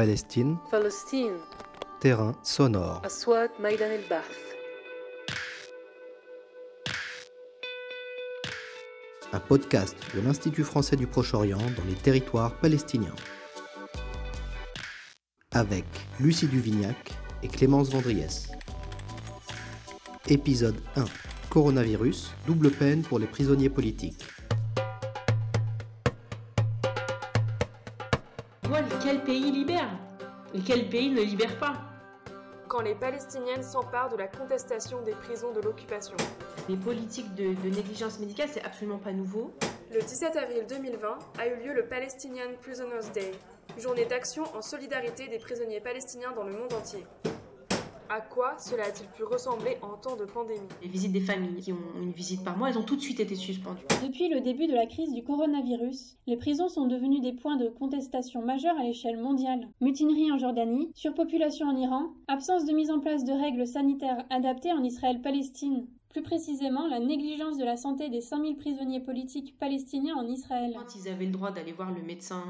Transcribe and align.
Palestine, 0.00 0.56
Palestine, 0.70 1.36
terrain 2.00 2.34
sonore. 2.42 3.02
Un 9.30 9.40
podcast 9.40 9.94
de 10.14 10.22
l'Institut 10.22 10.64
français 10.64 10.96
du 10.96 11.06
Proche-Orient 11.06 11.58
dans 11.58 11.84
les 11.86 11.96
territoires 11.96 12.58
palestiniens. 12.60 13.14
Avec 15.50 15.84
Lucie 16.18 16.46
Duvignac 16.46 17.12
et 17.42 17.48
Clémence 17.48 17.90
Vendriès. 17.90 18.48
Épisode 20.28 20.80
1. 20.96 21.04
Coronavirus, 21.50 22.30
double 22.46 22.70
peine 22.70 23.02
pour 23.02 23.18
les 23.18 23.26
prisonniers 23.26 23.68
politiques. 23.68 24.24
Et 30.52 30.60
quel 30.60 30.88
pays 30.88 31.10
ne 31.10 31.20
libère 31.20 31.58
pas 31.58 31.74
quand 32.66 32.82
les 32.82 32.94
Palestiniennes 32.94 33.64
s'emparent 33.64 34.10
de 34.10 34.16
la 34.16 34.28
contestation 34.28 35.02
des 35.02 35.10
prisons 35.10 35.52
de 35.52 35.60
l'occupation. 35.60 36.16
Les 36.68 36.76
politiques 36.76 37.34
de, 37.34 37.54
de 37.54 37.74
négligence 37.74 38.20
médicale, 38.20 38.48
c'est 38.48 38.62
absolument 38.62 38.98
pas 38.98 39.12
nouveau. 39.12 39.52
Le 39.92 40.00
17 40.00 40.36
avril 40.36 40.66
2020 40.68 41.18
a 41.38 41.46
eu 41.48 41.56
lieu 41.56 41.72
le 41.72 41.86
Palestinian 41.86 42.54
Prisoners 42.62 43.10
Day, 43.12 43.32
journée 43.76 44.04
d'action 44.04 44.44
en 44.54 44.62
solidarité 44.62 45.26
des 45.26 45.38
prisonniers 45.38 45.80
palestiniens 45.80 46.30
dans 46.30 46.44
le 46.44 46.52
monde 46.52 46.72
entier. 46.72 47.04
À 48.12 48.20
quoi 48.20 48.58
cela 48.58 48.86
a-t-il 48.86 49.08
pu 49.10 49.22
ressembler 49.22 49.76
en 49.82 49.96
temps 49.96 50.16
de 50.16 50.24
pandémie? 50.24 50.66
Les 50.82 50.88
visites 50.88 51.12
des 51.12 51.20
familles 51.20 51.60
qui 51.60 51.72
ont 51.72 52.02
une 52.02 52.10
visite 52.10 52.42
par 52.42 52.58
mois, 52.58 52.68
elles 52.68 52.76
ont 52.76 52.82
tout 52.82 52.96
de 52.96 53.00
suite 53.00 53.20
été 53.20 53.36
suspendues. 53.36 53.84
Depuis 54.02 54.28
le 54.28 54.40
début 54.40 54.66
de 54.66 54.74
la 54.74 54.86
crise 54.86 55.12
du 55.12 55.22
coronavirus, 55.22 56.16
les 56.26 56.36
prisons 56.36 56.68
sont 56.68 56.88
devenues 56.88 57.20
des 57.20 57.34
points 57.34 57.56
de 57.56 57.68
contestation 57.68 58.42
majeurs 58.42 58.76
à 58.80 58.82
l'échelle 58.82 59.16
mondiale. 59.16 59.68
Mutinerie 59.80 60.32
en 60.32 60.38
Jordanie, 60.38 60.90
surpopulation 60.92 61.68
en 61.68 61.76
Iran, 61.76 62.08
absence 62.26 62.64
de 62.64 62.72
mise 62.72 62.90
en 62.90 62.98
place 62.98 63.22
de 63.22 63.32
règles 63.32 63.68
sanitaires 63.68 64.24
adaptées 64.28 64.72
en 64.72 64.82
Israël-Palestine, 64.82 65.86
plus 66.10 66.22
précisément, 66.22 66.88
la 66.88 66.98
négligence 66.98 67.56
de 67.56 67.64
la 67.64 67.76
santé 67.76 68.08
des 68.10 68.20
5000 68.20 68.56
prisonniers 68.56 69.00
politiques 69.00 69.56
palestiniens 69.58 70.16
en 70.16 70.26
Israël. 70.26 70.72
Quand 70.76 70.96
ils 70.96 71.08
avaient 71.08 71.26
le 71.26 71.30
droit 71.30 71.52
d'aller 71.52 71.72
voir 71.72 71.92
le 71.92 72.02
médecin 72.02 72.42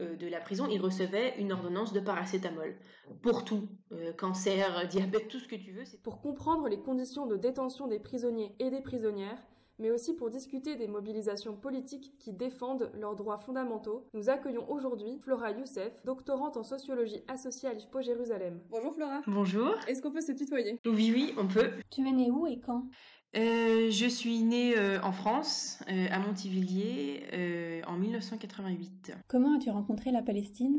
euh, 0.00 0.16
de 0.16 0.26
la 0.26 0.40
prison, 0.40 0.66
ils 0.68 0.80
recevaient 0.80 1.34
une 1.38 1.52
ordonnance 1.52 1.92
de 1.92 2.00
paracétamol. 2.00 2.76
Pour 3.22 3.44
tout. 3.44 3.68
Euh, 3.92 4.12
cancer, 4.12 4.86
diabète, 4.90 5.28
tout 5.28 5.38
ce 5.38 5.46
que 5.46 5.56
tu 5.56 5.70
veux. 5.72 5.84
Pour 6.02 6.20
comprendre 6.20 6.68
les 6.68 6.80
conditions 6.80 7.26
de 7.26 7.36
détention 7.36 7.86
des 7.86 8.00
prisonniers 8.00 8.54
et 8.58 8.70
des 8.70 8.80
prisonnières, 8.80 9.38
mais 9.82 9.90
aussi 9.90 10.14
pour 10.14 10.30
discuter 10.30 10.76
des 10.76 10.86
mobilisations 10.86 11.56
politiques 11.56 12.14
qui 12.20 12.32
défendent 12.32 12.90
leurs 12.94 13.16
droits 13.16 13.38
fondamentaux, 13.38 14.06
nous 14.14 14.30
accueillons 14.30 14.70
aujourd'hui 14.70 15.18
Flora 15.18 15.50
Youssef, 15.50 15.92
doctorante 16.04 16.56
en 16.56 16.62
sociologie 16.62 17.20
associée 17.26 17.68
à 17.68 17.74
l'IFPO 17.74 18.00
Jérusalem. 18.00 18.60
Bonjour 18.70 18.94
Flora. 18.94 19.22
Bonjour. 19.26 19.74
Est-ce 19.88 20.00
qu'on 20.00 20.12
peut 20.12 20.20
se 20.20 20.32
tutoyer? 20.32 20.78
Oui, 20.86 21.10
oui, 21.12 21.34
on 21.36 21.48
peut. 21.48 21.70
Tu 21.90 22.06
es 22.06 22.12
née 22.12 22.30
où 22.30 22.46
et 22.46 22.60
quand? 22.60 22.84
Euh, 23.34 23.90
je 23.90 24.06
suis 24.06 24.42
née 24.42 24.78
euh, 24.78 25.00
en 25.02 25.10
France, 25.10 25.82
euh, 25.90 26.06
à 26.10 26.20
Montivilliers, 26.20 27.82
en 27.88 27.96
1988. 27.96 29.14
Comment 29.26 29.56
as-tu 29.56 29.70
rencontré 29.70 30.12
la 30.12 30.22
Palestine? 30.22 30.78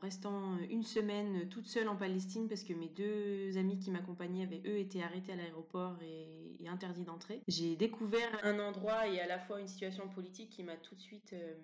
Restant 0.00 0.56
une 0.70 0.82
semaine 0.82 1.48
toute 1.48 1.66
seule 1.66 1.88
en 1.88 1.96
Palestine 1.96 2.48
parce 2.48 2.64
que 2.64 2.72
mes 2.72 2.88
deux 2.88 3.56
amis 3.58 3.78
qui 3.78 3.90
m'accompagnaient 3.90 4.44
avaient 4.44 4.62
eux 4.66 4.78
été 4.78 5.02
arrêtés 5.02 5.32
à 5.32 5.36
l'aéroport 5.36 5.96
et, 6.02 6.26
interdits 6.68 7.04
d'entrer. 7.04 7.42
J'ai 7.48 7.74
découvert 7.74 8.30
un 8.44 8.60
endroit 8.60 9.08
et 9.08 9.18
à 9.18 9.26
la 9.26 9.40
fois 9.40 9.60
une 9.60 9.66
situation 9.66 10.06
politique 10.08 10.50
qui 10.50 10.62
m'a 10.62 10.76
tout 10.76 10.94
de 10.94 11.00
suite 11.00 11.32
euh, 11.32 11.54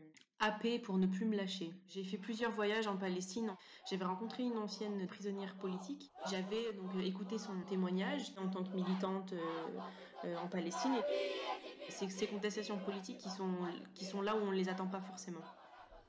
happée 0.40 0.78
pour 0.78 0.98
ne 0.98 1.06
plus 1.06 1.26
me 1.26 1.36
lâcher. 1.36 1.70
J'ai 1.88 2.02
fait 2.02 2.18
plusieurs 2.18 2.50
voyages 2.52 2.86
en 2.86 2.96
Palestine. 2.96 3.54
J'avais 3.88 4.04
rencontré 4.04 4.42
une 4.42 4.56
ancienne 4.56 5.06
prisonnière 5.06 5.54
politique. 5.56 6.10
J'avais 6.30 6.72
donc 6.72 6.90
écouté 7.04 7.38
son 7.38 7.52
témoignage 7.68 8.32
en 8.36 8.48
tant 8.48 8.64
que 8.64 8.74
militante 8.74 9.32
euh, 9.32 9.78
euh, 10.24 10.36
en 10.38 10.48
Palestine. 10.48 10.96
C'est 11.88 12.08
ces 12.08 12.26
contestations 12.26 12.78
politiques 12.78 13.18
qui 13.18 13.30
sont, 13.30 13.54
qui 13.94 14.04
sont 14.04 14.20
là 14.20 14.34
où 14.34 14.40
on 14.40 14.50
ne 14.50 14.56
les 14.56 14.68
attend 14.68 14.88
pas 14.88 15.00
forcément. 15.00 15.42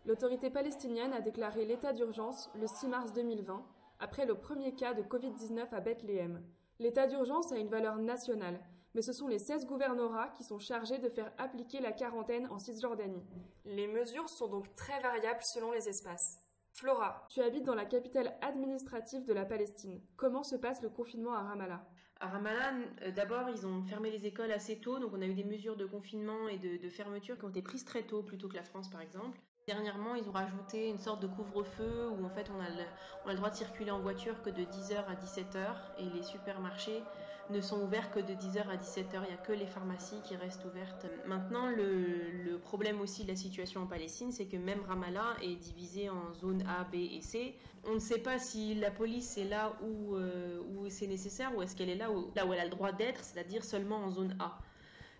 L'autorité 0.07 0.49
palestinienne 0.49 1.11
a 1.11 1.19
déclaré 1.19 1.65
l'état 1.65 1.91
d'urgence 1.91 2.49
le 2.55 2.65
6 2.65 2.87
mars 2.87 3.11
2020, 3.11 3.61
après 3.99 4.25
le 4.25 4.35
premier 4.35 4.73
cas 4.73 4.93
de 4.93 5.03
Covid-19 5.03 5.67
à 5.73 5.81
Bethléem. 5.81 6.41
L'état 6.79 7.07
d'urgence 7.07 7.51
a 7.51 7.57
une 7.57 7.67
valeur 7.67 7.97
nationale, 7.97 8.57
mais 8.95 9.01
ce 9.01 9.11
sont 9.11 9.27
les 9.27 9.37
16 9.37 9.65
gouvernorats 9.65 10.29
qui 10.29 10.45
sont 10.45 10.59
chargés 10.59 10.97
de 10.97 11.09
faire 11.09 11.33
appliquer 11.37 11.81
la 11.81 11.91
quarantaine 11.91 12.47
en 12.47 12.57
Cisjordanie. 12.57 13.25
Les 13.65 13.89
mesures 13.89 14.29
sont 14.29 14.47
donc 14.47 14.73
très 14.75 14.97
variables 15.01 15.43
selon 15.43 15.73
les 15.73 15.89
espaces. 15.89 16.39
Flora, 16.71 17.27
tu 17.29 17.41
habites 17.41 17.65
dans 17.65 17.75
la 17.75 17.83
capitale 17.83 18.37
administrative 18.41 19.25
de 19.25 19.33
la 19.33 19.43
Palestine. 19.43 19.99
Comment 20.15 20.43
se 20.43 20.55
passe 20.55 20.81
le 20.81 20.89
confinement 20.89 21.33
à 21.33 21.41
Ramallah? 21.41 21.85
À 22.21 22.29
Ramallah, 22.29 22.75
euh, 23.01 23.11
d'abord, 23.11 23.49
ils 23.49 23.67
ont 23.67 23.83
fermé 23.83 24.09
les 24.09 24.25
écoles 24.25 24.53
assez 24.53 24.79
tôt, 24.79 24.99
donc 24.99 25.11
on 25.13 25.21
a 25.21 25.25
eu 25.25 25.33
des 25.33 25.43
mesures 25.43 25.75
de 25.75 25.85
confinement 25.85 26.47
et 26.47 26.59
de, 26.59 26.77
de 26.77 26.89
fermeture 26.89 27.37
qui 27.37 27.43
ont 27.43 27.49
été 27.49 27.61
prises 27.61 27.83
très 27.83 28.03
tôt, 28.03 28.23
plutôt 28.23 28.47
que 28.47 28.55
la 28.55 28.63
France 28.63 28.89
par 28.89 29.01
exemple. 29.01 29.37
Dernièrement, 29.67 30.15
ils 30.15 30.29
ont 30.29 30.31
rajouté 30.31 30.87
une 30.87 30.97
sorte 30.97 31.21
de 31.21 31.27
couvre-feu 31.27 32.07
où 32.07 32.25
en 32.25 32.29
fait 32.29 32.49
on 32.55 32.61
a, 32.61 32.69
le, 32.69 33.35
droit 33.35 33.49
de 33.49 33.55
circuler 33.55 33.91
en 33.91 33.99
voiture 33.99 34.41
que 34.41 34.49
de 34.49 34.61
10h 34.61 34.95
à 34.95 35.15
17h 35.15 35.75
et 35.99 36.05
les 36.15 36.23
supermarchés 36.23 37.03
ne 37.49 37.59
sont 37.59 37.81
ouverts 37.81 38.09
que 38.11 38.21
de 38.21 38.31
10h 38.31 38.61
à 38.69 38.77
17h. 38.77 39.23
Il 39.23 39.27
n'y 39.27 39.33
a 39.33 39.43
que 39.43 39.51
les 39.51 39.65
pharmacies 39.65 40.21
qui 40.23 40.37
restent 40.37 40.63
ouvertes. 40.63 41.05
Maintenant, 41.25 41.69
le, 41.69 42.57
problème 42.59 43.01
aussi 43.01 43.23
de 43.23 43.27
la 43.27 43.35
situation 43.35 43.81
en 43.81 43.87
Palestine, 43.87 44.31
c'est 44.31 44.45
que 44.45 44.55
même 44.55 44.79
Ramallah 44.87 45.35
est 45.41 45.55
divisé 45.55 46.09
en 46.09 46.33
zones 46.33 46.63
A, 46.65 46.85
B 46.85 46.95
et 46.95 47.21
C. 47.21 47.53
On 47.85 47.95
ne 47.95 47.99
sait 47.99 48.19
pas 48.19 48.39
si 48.39 48.73
la 48.73 48.89
police 48.89 49.37
est 49.37 49.49
là 49.49 49.73
où, 49.81 50.15
euh, 50.15 50.61
c'est 50.87 51.07
nécessaire 51.07 51.53
ou 51.57 51.61
est-ce 51.61 51.75
qu'elle 51.75 51.89
est 51.89 51.95
là 51.95 52.09
où, 52.09 52.31
là 52.37 52.45
où 52.45 52.53
elle 52.53 52.61
a 52.61 52.65
le 52.65 52.71
droit 52.71 52.93
d'être, 52.93 53.21
c'est-à-dire 53.21 53.65
seulement 53.65 53.97
en 53.97 54.11
zone 54.11 54.37
A. 54.39 54.57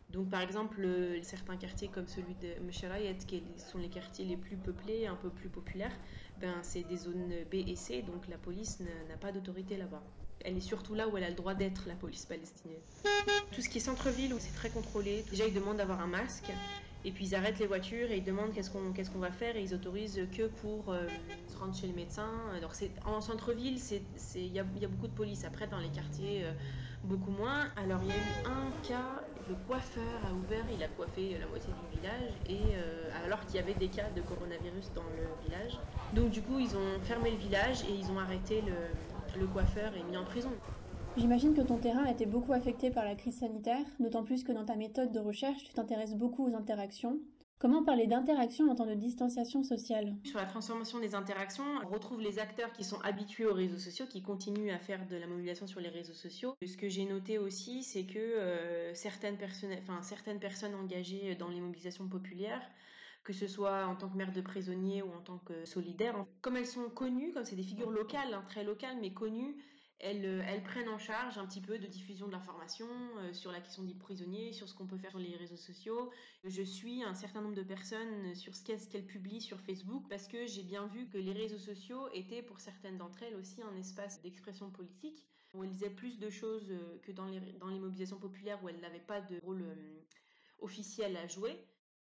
Donc 0.09 0.29
par 0.29 0.41
exemple, 0.41 0.88
certains 1.22 1.57
quartiers 1.57 1.90
comme 1.90 2.07
celui 2.07 2.35
de 2.35 2.63
Mecharayet, 2.63 3.18
qui 3.28 3.44
sont 3.57 3.78
les 3.78 3.90
quartiers 3.90 4.25
les 4.25 4.38
plus 4.38 4.56
peuplés, 4.56 5.06
un 5.06 5.16
peu 5.16 5.29
plus 5.29 5.50
populaires, 5.50 5.95
ben, 6.40 6.56
c'est 6.62 6.84
des 6.84 6.97
zones 6.97 7.29
B 7.51 7.56
et 7.56 7.75
C, 7.75 8.03
donc 8.03 8.28
la 8.28 8.38
police 8.38 8.79
n'a 8.79 9.18
pas 9.18 9.31
d'autorité 9.31 9.75
là-bas. 9.75 10.01
Elle 10.45 10.56
est 10.56 10.62
surtout 10.62 10.94
là 10.94 11.07
où 11.07 11.18
elle 11.18 11.23
a 11.23 11.29
le 11.29 11.35
droit 11.35 11.56
d'être, 11.56 11.88
la 11.88 11.95
police 11.95 12.25
palestinienne. 12.25 12.79
Tout 13.51 13.62
ce 13.62 13.69
qui 13.69 13.79
est 13.79 13.81
centre-ville, 13.81 14.34
où 14.34 14.40
c'est 14.40 14.53
très 14.53 14.69
contrôlé, 14.69 15.25
déjà 15.29 15.45
ils 15.45 15.53
demandent 15.53 15.78
d'avoir 15.78 16.00
un 16.00 16.07
masque, 16.07 16.51
et 17.06 17.12
puis 17.12 17.25
ils 17.28 17.35
arrêtent 17.35 17.59
les 17.59 17.68
voitures 17.68 18.12
et 18.12 18.18
ils 18.18 18.24
demandent 18.24 18.53
qu'est-ce 18.53 18.69
qu'on 18.69 18.91
qu'est-ce 18.91 19.12
va 19.12 19.31
faire 19.31 19.56
et 19.56 19.63
ils 19.63 19.74
autorisent 19.74 20.22
que 20.35 20.47
pour 20.47 20.89
euh, 20.89 21.07
se 21.47 21.57
rendre 21.57 21.75
chez 21.75 21.88
le 21.88 21.94
médecin. 21.94 22.29
Alors 22.56 22.74
en 23.06 23.22
centre-ville, 23.22 23.79
il 24.35 24.53
y 24.53 24.59
a, 24.59 24.66
y 24.75 24.85
a, 24.85 24.88
beaucoup 24.88 25.07
de 25.07 25.13
police. 25.13 25.45
Après 25.45 25.68
dans 25.68 25.79
les 25.79 25.89
quartiers, 25.89 26.44
euh, 26.44 26.51
beaucoup 27.03 27.31
moins. 27.31 27.68
Alors 27.75 28.01
il 28.03 28.09
y 28.09 28.12
a 28.12 28.16
eu 28.16 28.45
un 28.45 28.88
cas, 28.88 29.24
le 29.50 29.56
coiffeur 29.68 30.03
a 30.30 30.34
ouvert, 30.34 30.66
il 30.74 30.84
a 30.84 30.88
coiffé 30.88 31.38
la 31.40 31.47
moitié 31.47 31.72
du 31.74 31.97
village 31.97 32.34
et 32.50 32.75
euh, 32.75 33.25
alors 33.25 33.40
qu'il 33.46 33.56
y 33.56 33.59
avait 33.59 33.74
des 33.74 33.88
cas 33.88 34.09
de 34.16 34.22
coronavirus 34.22 34.91
dans 34.94 35.03
le 35.03 35.28
village. 35.46 35.80
Donc 36.13 36.31
du 36.31 36.41
coup 36.41 36.59
ils 36.59 36.75
ont 36.75 37.00
fermé 37.03 37.31
le 37.31 37.38
village 37.38 37.84
et 37.84 37.94
ils 37.94 38.12
ont 38.12 38.19
arrêté 38.19 38.62
le, 38.62 39.40
le 39.40 39.47
coiffeur 39.47 39.91
et 39.96 40.03
mis 40.03 40.18
en 40.18 40.25
prison. 40.25 40.52
J'imagine 41.16 41.56
que 41.56 41.62
ton 41.62 41.78
terrain 41.78 42.03
a 42.03 42.12
été 42.12 42.25
beaucoup 42.25 42.53
affecté 42.53 42.91
par 42.91 43.03
la 43.03 43.16
crise 43.16 43.40
sanitaire, 43.40 43.86
d'autant 44.00 44.24
plus 44.24 44.44
que 44.44 44.52
dans 44.52 44.66
ta 44.66 44.75
méthode 44.75 45.12
de 45.12 45.19
recherche, 45.19 45.63
tu 45.63 45.74
t'intéresses 45.74 46.13
beaucoup 46.13 46.46
aux 46.46 46.56
interactions. 46.56 47.18
Comment 47.59 47.84
parler 47.84 48.06
d'interaction 48.06 48.69
en 48.69 48.75
temps 48.75 48.85
de 48.85 48.94
distanciation 48.94 49.63
sociale? 49.63 50.16
Sur 50.25 50.38
la 50.38 50.45
transformation 50.45 51.00
des 51.00 51.16
interactions, 51.16 51.63
on 51.84 51.88
retrouve 51.88 52.22
les 52.22 52.38
acteurs 52.38 52.72
qui 52.72 52.84
sont 52.84 53.00
habitués 53.01 53.47
aux 53.47 53.53
réseaux 53.53 53.79
sociaux, 53.79 54.06
qui 54.07 54.22
continuent 54.22 54.72
à 54.72 54.78
faire 54.78 55.07
de 55.07 55.16
la 55.16 55.25
mobilisation 55.25 55.66
sur 55.66 55.79
les 55.79 55.90
réseaux 55.90 56.13
sociaux. 56.13 56.56
Ce 56.63 56.78
que 56.78 56.88
j'ai 56.88 57.06
noté 57.06 57.40
aussi, 57.40 57.81
c'est 57.81 58.03
que 58.03 58.19
euh, 58.19 58.94
certaines, 58.94 59.38
personnes, 59.38 59.75
certaines 60.03 60.40
personnes 60.40 60.75
engagées 60.75 61.34
dans 61.34 61.50
les 61.50 61.59
mobilisations 61.59 62.07
populaires 62.07 62.62
que 63.24 63.33
ce 63.33 63.45
soit 63.45 63.86
en 63.88 63.95
tant 63.95 64.07
que 64.07 64.15
mère 64.15 64.31
de 64.31 64.39
prisonniers 64.39 65.01
ou 65.01 65.12
en 65.12 65.19
tant 65.19 65.39
que 65.39 65.65
solidaire. 65.65 66.15
Comme 66.42 66.56
elles 66.56 66.65
sont 66.65 66.89
connues, 66.89 67.33
comme 67.33 67.44
c'est 67.44 67.57
des 67.57 67.63
figures 67.63 67.92
locales, 67.92 68.33
hein, 68.33 68.42
très 68.48 68.63
locales, 68.63 68.95
mais 69.01 69.12
connues, 69.12 69.53
elles, 70.00 70.26
elles, 70.48 70.64
prennent 70.64 70.90
en 70.90 71.00
charge 71.00 71.38
un 71.38 71.48
petit 71.48 71.62
peu 71.62 71.80
de 71.80 71.88
diffusion 71.88 72.28
de 72.28 72.32
l'information 72.32 72.88
euh, 73.18 73.34
sur 73.34 73.52
la 73.52 73.60
question 73.60 73.84
des 73.84 73.96
prisonniers, 73.96 74.54
sur 74.54 74.70
ce 74.70 74.76
qu'on 74.76 74.86
peut 74.86 74.98
faire 74.98 75.12
sur 75.12 75.20
les 75.20 75.36
réseaux 75.36 75.58
sociaux. 75.58 76.12
Je 76.44 76.62
suis 76.62 77.04
un 77.04 77.16
certain 77.16 77.42
nombre 77.42 77.56
de 77.56 77.64
personnes 77.64 78.36
sur 78.36 78.56
ce 78.56 78.64
qu'elles 78.64 78.88
qu 78.88 79.02
publient 79.02 79.42
sur 79.42 79.60
Facebook 79.60 80.06
parce 80.10 80.28
que 80.28 80.46
j'ai 80.46 80.64
bien 80.64 80.86
vu 80.88 81.08
que 81.08 81.18
les 81.18 81.34
réseaux 81.34 81.58
sociaux 81.58 82.10
étaient 82.14 82.44
pour 82.44 82.60
certaines 82.60 82.98
d'entre 82.98 83.24
elles 83.24 83.36
aussi 83.36 83.62
un 83.64 83.76
espace 83.76 84.22
d'expression 84.22 84.70
politique 84.70 85.26
où 85.54 85.64
elles 85.64 85.72
disaient 85.72 85.90
plus 85.90 86.20
de 86.20 86.30
choses 86.30 86.72
que 87.02 87.12
dans 87.12 87.26
les, 87.26 87.80
mobilisations 87.80 88.20
populaires 88.20 88.64
où 88.64 88.70
elles 88.70 88.80
n'avaient 88.80 89.00
pas 89.00 89.22
de 89.22 89.40
rôle 89.44 89.64
euh, 89.64 90.02
officiel 90.60 91.18
à 91.18 91.28
jouer. 91.28 91.58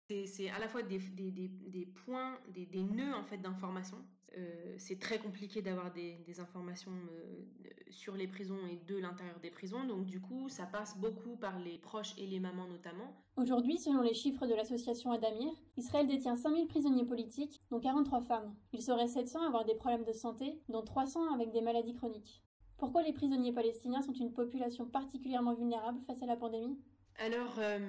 C'est 0.08 0.50
à 0.50 0.60
la 0.60 0.68
fois 0.68 0.84
des, 0.84 1.00
des, 1.00 1.86
points, 2.06 2.40
des, 2.50 2.66
des, 2.66 2.84
nœuds 2.84 3.16
en 3.16 3.24
fait 3.24 3.38
d'information. 3.38 3.98
Euh, 4.36 4.76
c'est 4.78 5.00
très 5.00 5.20
compliqué 5.20 5.62
d'avoir 5.62 5.92
des, 5.92 6.40
informations 6.40 6.92
euh, 6.92 7.70
sur 7.92 8.16
les 8.16 8.28
prisons 8.28 8.58
et 8.72 8.78
de 8.88 8.98
l'intérieur 8.98 9.40
des 9.40 9.52
prisons, 9.52 9.84
donc 9.86 10.06
du 10.06 10.20
coup 10.20 10.50
ça 10.50 10.66
passe 10.66 10.98
beaucoup 10.98 11.36
par 11.36 11.60
les 11.60 11.78
proches 11.78 12.16
et 12.18 12.26
les 12.26 12.40
mamans 12.40 12.68
notamment. 12.68 13.16
Aujourd'hui, 13.38 13.78
selon 13.78 14.02
les 14.02 14.16
chiffres 14.16 14.48
de 14.48 14.56
l'association 14.56 15.12
Adamir, 15.12 15.52
Israël 15.78 16.08
détient 16.08 16.36
5000 16.36 16.68
prisonniers 16.68 17.06
politiques, 17.06 17.62
dont 17.70 17.80
43 17.80 18.22
femmes. 18.22 18.56
Il 18.72 18.82
serait 18.82 19.08
700 19.08 19.44
à 19.44 19.48
avoir 19.48 19.66
des 19.66 19.76
problèmes 19.76 20.06
de 20.06 20.14
santé, 20.14 20.60
dont 20.70 20.82
300 20.82 21.34
avec 21.36 21.52
des 21.52 21.62
maladies 21.62 21.94
chroniques. 21.94 22.44
Pourquoi 22.78 23.04
les 23.04 23.14
prisonniers 23.14 23.54
palestiniens 23.54 24.02
sont 24.02 24.14
une 24.14 24.34
population 24.34 24.86
particulièrement 24.86 25.54
vulnérable 25.54 26.00
face 26.08 26.22
à 26.24 26.26
la 26.26 26.36
pandémie? 26.36 26.80
Alors, 27.20 27.56
euh, 27.60 27.80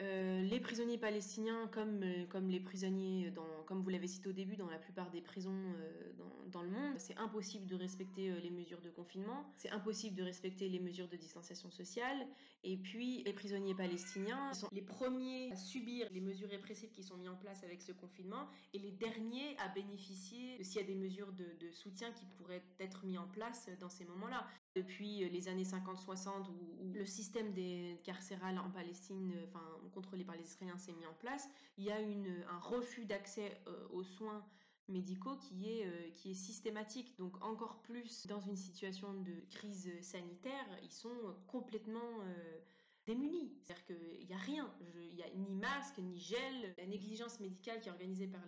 euh, 0.00 0.42
les 0.42 0.60
prisonniers 0.60 0.96
palestiniens, 0.96 1.68
comme, 1.72 2.02
euh, 2.02 2.24
comme 2.28 2.48
les 2.48 2.60
prisonniers, 2.60 3.30
dans, 3.30 3.46
comme 3.66 3.82
vous 3.82 3.90
l'avez 3.90 4.06
cité 4.06 4.28
au 4.28 4.32
début, 4.32 4.56
dans 4.56 4.70
la 4.70 4.78
plupart 4.78 5.10
des 5.10 5.20
prisons 5.20 5.50
euh, 5.52 6.12
dans, 6.16 6.50
dans, 6.50 6.62
le 6.62 6.70
monde, 6.70 6.94
c'est 6.96 7.16
impossible 7.18 7.66
de 7.66 7.74
respecter 7.74 8.32
les 8.40 8.50
mesures 8.50 8.80
de 8.80 8.88
confinement, 8.90 9.44
c'est 9.56 9.70
impossible 9.70 10.16
de 10.16 10.22
respecter 10.22 10.68
les 10.68 10.78
mesures 10.78 11.08
de 11.08 11.16
distanciation 11.16 11.70
sociale, 11.70 12.26
et 12.64 12.78
puis 12.78 13.22
les 13.24 13.32
prisonniers 13.32 13.74
palestiniens 13.74 14.52
sont 14.54 14.68
les 14.72 14.82
premiers 14.82 15.52
à 15.52 15.56
subir 15.56 16.08
les 16.12 16.20
mesures 16.20 16.48
répressives 16.48 16.90
qui 16.90 17.02
sont 17.02 17.16
mises 17.16 17.28
en 17.28 17.36
place 17.36 17.62
avec 17.62 17.82
ce 17.82 17.92
confinement, 17.92 18.48
et 18.72 18.78
les 18.78 18.92
derniers 18.92 19.56
à 19.58 19.68
bénéficier 19.68 20.62
s'il 20.64 20.80
y 20.80 20.84
a 20.84 20.86
des 20.86 20.94
mesures 20.94 21.32
de, 21.32 21.46
de 21.60 21.70
soutien 21.70 22.10
qui 22.12 22.24
pourraient 22.38 22.64
être 22.78 23.04
mises 23.04 23.18
en 23.18 23.28
place 23.28 23.68
dans 23.80 23.90
ces 23.90 24.06
moments-là 24.06 24.46
depuis 24.74 25.28
les 25.28 25.48
années 25.48 25.64
50-60 25.64 26.48
où, 26.48 26.92
le 26.92 27.04
système 27.06 27.52
des 27.52 28.00
carcéral 28.04 28.58
en 28.58 28.70
Palestine, 28.70 29.32
enfin 29.48 29.64
contrôlé 29.92 30.24
par 30.24 30.36
les 30.36 30.42
Israéliens, 30.42 30.78
s'est 30.78 30.92
mis 30.92 31.06
en 31.06 31.14
place, 31.14 31.48
il 31.78 31.84
y 31.84 31.90
a 31.90 32.00
une, 32.00 32.44
un 32.48 32.58
refus 32.58 33.04
d'accès 33.04 33.60
euh, 33.66 33.88
aux 33.90 34.02
soins 34.02 34.44
médicaux 34.88 35.36
qui 35.36 35.70
est, 35.70 35.86
euh, 35.86 36.34
systématique. 36.34 37.16
Donc 37.18 37.42
encore 37.44 37.80
plus 37.82 38.26
dans 38.26 38.40
une 38.40 38.56
situation 38.56 39.14
de 39.14 39.32
crise 39.50 39.90
sanitaire, 40.02 40.66
ils 40.82 40.92
sont 40.92 41.36
complètement 41.46 42.20
euh, 42.22 42.58
démunis. 43.06 43.52
C'est-à-dire 43.62 43.84
qu'il 43.86 44.26
n'y 44.26 44.34
a 44.34 44.38
rien, 44.38 44.74
il 45.00 45.14
n'y 45.14 45.22
a 45.22 45.30
ni 45.30 45.54
masque, 45.54 45.98
ni 45.98 46.18
gel. 46.18 46.74
La 46.76 46.86
négligence 46.86 47.40
médicale 47.40 47.80
qui 47.80 47.88
est 47.88 47.92
organisée 47.92 48.26
par 48.26 48.42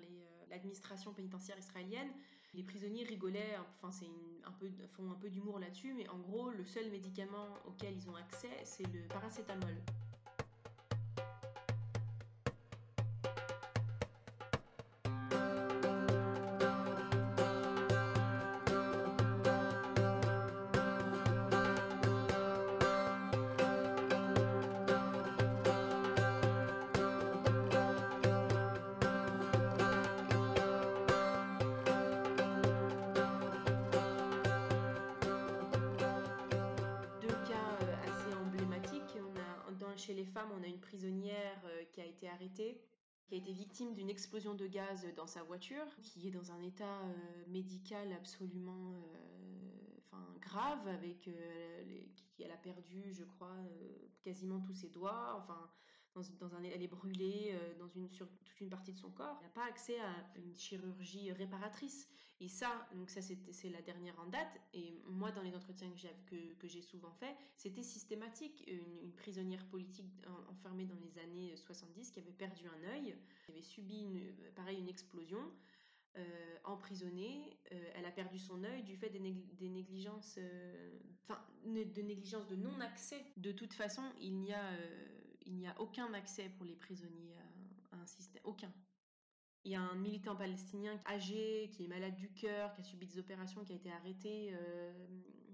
l'administration 0.50 1.12
pénitentiaire 1.14 1.58
israélienne 1.58 2.12
les 2.54 2.62
prisonniers 2.62 3.04
rigolaient, 3.04 3.56
enfin 3.58 3.90
c'est 3.90 4.10
un 4.44 4.52
peu, 4.52 4.68
font 4.96 5.10
un 5.10 5.14
peu 5.14 5.30
d'humour 5.30 5.58
là-dessus, 5.58 5.94
mais 5.94 6.08
en 6.08 6.18
gros 6.18 6.50
le 6.50 6.64
seul 6.64 6.90
médicament 6.90 7.48
auquel 7.66 7.94
ils 7.96 8.08
ont 8.08 8.16
accès 8.16 8.50
c'est 8.64 8.86
le 8.92 9.02
paracétamol. 9.08 9.74
Prisonnière 40.92 41.58
euh, 41.64 41.84
qui 41.90 42.02
a 42.02 42.04
été 42.04 42.28
arrêtée, 42.28 42.78
qui 43.24 43.34
a 43.34 43.38
été 43.38 43.50
victime 43.50 43.94
d'une 43.94 44.10
explosion 44.10 44.54
de 44.54 44.66
gaz 44.66 45.06
dans 45.16 45.26
sa 45.26 45.42
voiture, 45.42 45.86
qui 46.02 46.28
est 46.28 46.30
dans 46.30 46.52
un 46.52 46.60
état 46.60 47.00
euh, 47.00 47.46
médical 47.48 48.12
absolument 48.12 48.92
euh, 48.92 50.00
enfin, 50.04 50.22
grave, 50.38 50.86
avec 50.88 51.20
qui 51.22 52.42
elle 52.42 52.50
a 52.50 52.58
perdu, 52.58 53.10
je 53.10 53.24
crois, 53.24 53.56
quasiment 54.22 54.60
tous 54.60 54.74
ses 54.74 54.90
doigts. 54.90 55.34
Enfin, 55.38 55.70
elle 56.74 56.82
est 56.82 56.88
brûlée 56.88 57.50
euh, 57.52 57.78
dans 57.78 57.88
une, 57.88 58.08
sur 58.08 58.28
toute 58.44 58.60
une 58.60 58.68
partie 58.68 58.92
de 58.92 58.98
son 58.98 59.10
corps. 59.10 59.36
Elle 59.40 59.46
n'a 59.46 59.52
pas 59.52 59.64
accès 59.64 59.98
à 60.00 60.14
une 60.36 60.54
chirurgie 60.54 61.32
réparatrice. 61.32 62.08
Et 62.40 62.48
ça, 62.48 62.88
donc 62.94 63.08
ça 63.08 63.20
c'est 63.22 63.70
la 63.70 63.82
dernière 63.82 64.18
en 64.18 64.26
date. 64.26 64.60
Et 64.74 65.00
moi, 65.06 65.30
dans 65.30 65.42
les 65.42 65.54
entretiens 65.54 65.88
que, 66.26 66.54
que, 66.54 66.66
j'ai 66.66 66.82
souvent 66.82 67.12
fait, 67.12 67.36
c'était 67.56 67.84
systématique. 67.84 68.64
Une, 68.66 69.12
prisonnière 69.12 69.64
politique 69.66 70.10
enfermée 70.48 70.84
dans 70.84 70.96
les 70.96 71.18
années 71.18 71.56
70 71.56 72.10
qui 72.10 72.18
avait 72.18 72.32
perdu 72.32 72.64
un 72.66 72.88
œil, 72.88 73.14
qui 73.44 73.52
avait 73.52 73.62
subi 73.62 74.02
une, 74.02 74.34
pareil 74.54 74.78
une 74.80 74.88
explosion. 74.88 75.38
Euh, 76.18 76.58
emprisonnée, 76.64 77.56
euh, 77.72 77.90
elle 77.94 78.04
a 78.04 78.10
perdu 78.10 78.38
son 78.38 78.64
œil 78.64 78.82
du 78.82 78.96
fait 78.96 79.08
des, 79.08 79.18
négligences, 79.68 80.38
enfin 81.24 81.40
de 81.64 82.02
négligence 82.02 82.48
de 82.48 82.56
non-accès. 82.56 83.24
De 83.36 83.52
toute 83.52 83.72
façon, 83.72 84.02
il 84.20 84.38
n'y 84.40 84.52
a 84.52 84.72
il 85.46 85.54
n'y 85.54 85.66
a 85.66 85.74
aucun 85.80 86.12
accès 86.14 86.48
pour 86.56 86.64
les 86.64 86.74
prisonniers 86.74 87.34
à, 87.92 87.96
un 87.96 88.06
système, 88.06 88.42
aucun. 88.44 88.72
Il 89.64 89.72
y 89.72 89.76
a 89.76 89.80
un 89.80 89.94
militant 89.94 90.34
palestinien 90.34 91.00
âgé 91.06 91.70
qui 91.72 91.84
est 91.84 91.88
malade 91.88 92.16
du 92.16 92.28
cœur, 92.32 92.72
qui 92.74 92.80
a 92.80 92.84
subi 92.84 93.06
des 93.06 93.18
opérations, 93.18 93.64
qui 93.64 93.72
a 93.72 93.76
été 93.76 93.92
arrêté, 93.92 94.50
euh, 94.54 94.92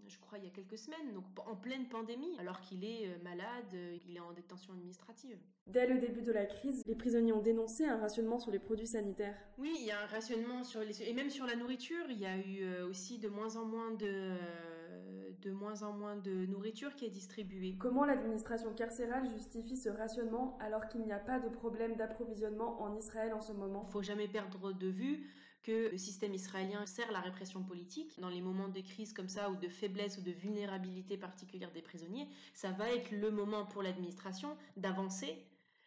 je 0.06 0.18
crois, 0.18 0.38
il 0.38 0.44
y 0.44 0.46
a 0.46 0.50
quelques 0.50 0.78
semaines, 0.78 1.12
donc 1.12 1.24
en 1.46 1.56
pleine 1.56 1.86
pandémie, 1.88 2.38
alors 2.38 2.60
qu'il 2.62 2.84
est 2.84 3.08
euh, 3.08 3.22
malade, 3.22 3.66
euh, 3.74 3.98
il 4.08 4.16
est 4.16 4.20
en 4.20 4.32
détention 4.32 4.72
administrative. 4.72 5.38
Dès 5.66 5.86
le 5.86 5.98
début 5.98 6.22
de 6.22 6.32
la 6.32 6.46
crise, 6.46 6.82
les 6.86 6.94
prisonniers 6.94 7.34
ont 7.34 7.42
dénoncé 7.42 7.84
un 7.84 7.98
rationnement 7.98 8.38
sur 8.38 8.50
les 8.50 8.58
produits 8.58 8.86
sanitaires. 8.86 9.36
Oui, 9.58 9.76
il 9.78 9.84
y 9.84 9.90
a 9.90 10.02
un 10.02 10.06
rationnement 10.06 10.64
sur 10.64 10.80
les... 10.80 11.02
Et 11.02 11.12
même 11.12 11.28
sur 11.28 11.44
la 11.44 11.56
nourriture, 11.56 12.06
il 12.08 12.18
y 12.18 12.26
a 12.26 12.38
eu 12.38 12.82
aussi 12.84 13.18
de 13.18 13.28
moins 13.28 13.56
en 13.56 13.66
moins 13.66 13.90
de 13.90 14.34
de 15.48 15.52
moins 15.52 15.82
en 15.82 15.92
moins 15.92 16.16
de 16.16 16.44
nourriture 16.46 16.94
qui 16.94 17.06
est 17.06 17.10
distribuée. 17.10 17.76
Comment 17.78 18.04
l'administration 18.04 18.74
carcérale 18.74 19.26
justifie 19.30 19.76
ce 19.76 19.88
rationnement 19.88 20.58
alors 20.60 20.88
qu'il 20.88 21.00
n'y 21.00 21.12
a 21.12 21.18
pas 21.18 21.38
de 21.38 21.48
problème 21.48 21.96
d'approvisionnement 21.96 22.82
en 22.82 22.94
Israël 22.96 23.32
en 23.32 23.40
ce 23.40 23.52
moment? 23.52 23.86
Il 23.88 23.92
faut 23.92 24.02
jamais 24.02 24.28
perdre 24.28 24.72
de 24.72 24.88
vue 24.88 25.26
que 25.62 25.90
le 25.90 25.96
système 25.96 26.34
israélien 26.34 26.84
sert 26.84 27.10
la 27.12 27.20
répression 27.20 27.62
politique. 27.62 28.20
Dans 28.20 28.28
les 28.28 28.42
moments 28.42 28.68
de 28.68 28.80
crise 28.80 29.14
comme 29.14 29.28
ça, 29.28 29.50
ou 29.50 29.56
de 29.56 29.68
faiblesse 29.68 30.18
ou 30.18 30.22
de 30.22 30.32
vulnérabilité 30.32 31.16
particulière 31.16 31.72
des 31.72 31.82
prisonniers, 31.82 32.28
ça 32.52 32.70
va 32.70 32.90
être 32.90 33.10
le 33.10 33.30
moment 33.30 33.64
pour 33.64 33.82
l'administration 33.82 34.54
d'avancer 34.76 35.44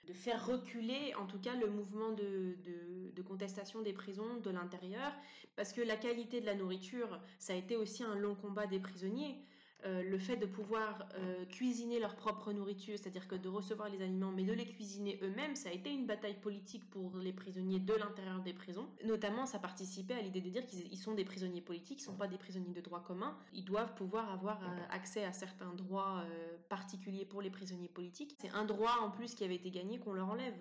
de 0.08 0.14
faire 0.14 0.46
reculer 0.46 1.14
en 1.16 1.26
tout 1.26 1.40
cas 1.40 1.56
le 1.56 1.68
mouvement 1.68 2.12
de, 2.12 2.58
de, 3.16 3.22
contestation 3.22 3.82
des 3.82 3.94
prisons 3.94 4.38
de 4.44 4.50
l'intérieur, 4.50 5.14
parce 5.56 5.72
que 5.72 5.82
la 5.82 5.96
qualité 5.96 6.42
de 6.42 6.46
la 6.46 6.56
nourriture, 6.56 7.20
ça 7.40 7.54
a 7.54 7.56
été 7.56 7.78
aussi 7.78 8.04
un 8.04 8.16
long 8.16 8.36
combat 8.36 8.68
des 8.68 8.80
prisonniers. 8.80 9.38
Euh, 9.84 10.04
le 10.04 10.20
fait 10.20 10.38
de 10.38 10.46
pouvoir 10.46 11.08
euh, 11.16 11.44
cuisiner 11.46 12.00
leur 12.00 12.16
propre 12.16 12.54
nourriture, 12.54 13.00
c'est-à-dire 13.00 13.28
que 13.28 13.34
de 13.34 13.50
recevoir 13.50 13.90
les 13.90 14.04
aliments, 14.04 14.32
mais 14.32 14.44
de 14.44 14.54
les 14.54 14.66
cuisiner 14.66 15.20
eux-mêmes, 15.24 15.56
ça 15.56 15.70
a 15.70 15.72
été 15.72 15.90
une 15.92 16.06
bataille 16.06 16.40
politique 16.40 16.88
pour 16.92 17.18
les 17.18 17.34
prisonniers 17.34 17.80
de 17.80 17.94
l'intérieur 17.96 18.42
des 18.44 18.54
prisons. 18.54 18.86
Notamment, 19.06 19.48
ça 19.48 19.58
participait 19.58 20.14
à 20.14 20.22
l'idée 20.22 20.42
de 20.42 20.50
dire 20.50 20.68
qu'ils 20.68 20.98
sont 21.00 21.16
des 21.16 21.26
prisonniers 21.26 21.62
politiques, 21.62 22.00
ils 22.00 22.04
ne 22.04 22.12
sont 22.12 22.18
pas 22.18 22.28
des 22.28 22.38
prisonniers 22.38 22.74
de 22.74 22.82
droit 22.82 23.02
commun. 23.02 23.36
Ils 23.54 23.66
doivent 23.66 23.96
pouvoir 23.96 24.32
avoir 24.32 24.62
euh, 24.62 24.68
accès 24.92 25.24
à 25.24 25.34
certains 25.34 25.74
droits 25.74 26.24
particuliers 26.70 27.26
pour 27.26 27.42
les 27.42 27.50
prisonniers 27.50 27.90
politiques. 27.90 28.36
C'est 28.40 28.52
un 28.52 28.66
droit 28.66 28.98
en 29.02 29.10
plus 29.10 29.34
qui 29.34 29.44
avait 29.44 29.56
été 29.56 29.72
gagné 29.72 29.98
qu'on 29.98 30.14
leur 30.14 30.30
enlève. 30.30 30.54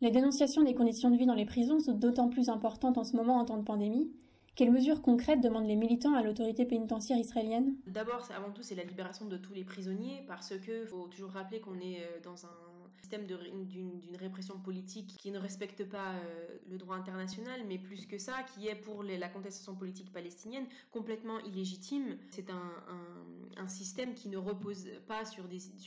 La 0.00 0.10
dénonciation 0.10 0.62
des 0.62 0.74
conditions 0.74 1.10
de 1.10 1.16
vie 1.16 1.26
dans 1.26 1.34
les 1.34 1.44
prisons 1.44 1.80
sont 1.80 1.94
d'autant 1.94 2.28
plus 2.28 2.48
importantes 2.48 2.98
en 2.98 3.04
ce 3.04 3.14
moment 3.14 3.38
en 3.38 3.44
temps 3.44 3.58
de 3.58 3.64
pandémie 3.64 4.10
quelles 4.54 4.70
mesures 4.70 5.00
concrètes 5.00 5.40
demandent 5.40 5.66
les 5.66 5.76
militants 5.76 6.14
à 6.14 6.22
l'autorité 6.22 6.66
pénitentiaire 6.66 7.18
israélienne? 7.18 7.74
D'abord, 7.86 8.28
avant 8.36 8.50
tout, 8.50 8.62
c'est 8.62 8.74
la 8.74 8.84
libération 8.84 9.26
de 9.26 9.36
tous 9.36 9.54
les 9.54 9.64
prisonniers, 9.64 10.24
parce 10.26 10.54
que 10.58 10.84
faut 10.86 11.08
toujours 11.08 11.30
rappeler 11.30 11.60
qu'on 11.60 11.78
est 11.80 12.00
euh, 12.00 12.20
dans 12.22 12.44
un 12.44 12.72
système 13.02 13.26
d'une 13.26 14.16
répression 14.16 14.58
politique 14.58 15.16
qui 15.18 15.30
ne 15.30 15.38
respecte 15.38 15.84
pas 15.84 16.12
euh, 16.12 16.58
le 16.70 16.78
droit 16.78 16.96
international, 16.96 17.60
mais 17.66 17.78
plus 17.78 18.06
que 18.06 18.18
ça, 18.18 18.42
qui 18.54 18.68
est 18.68 18.74
pour 18.74 19.02
la 19.02 19.28
contestation 19.28 19.74
politique 19.74 20.12
palestinienne 20.12 20.66
complètement 20.90 21.38
illégitime. 21.40 22.16
C'est 22.30 22.50
un, 22.50 23.68
système 23.68 24.14
qui 24.14 24.28
ne 24.28 24.36
repose 24.36 24.88
pas 25.06 25.24
sur, 25.24 25.44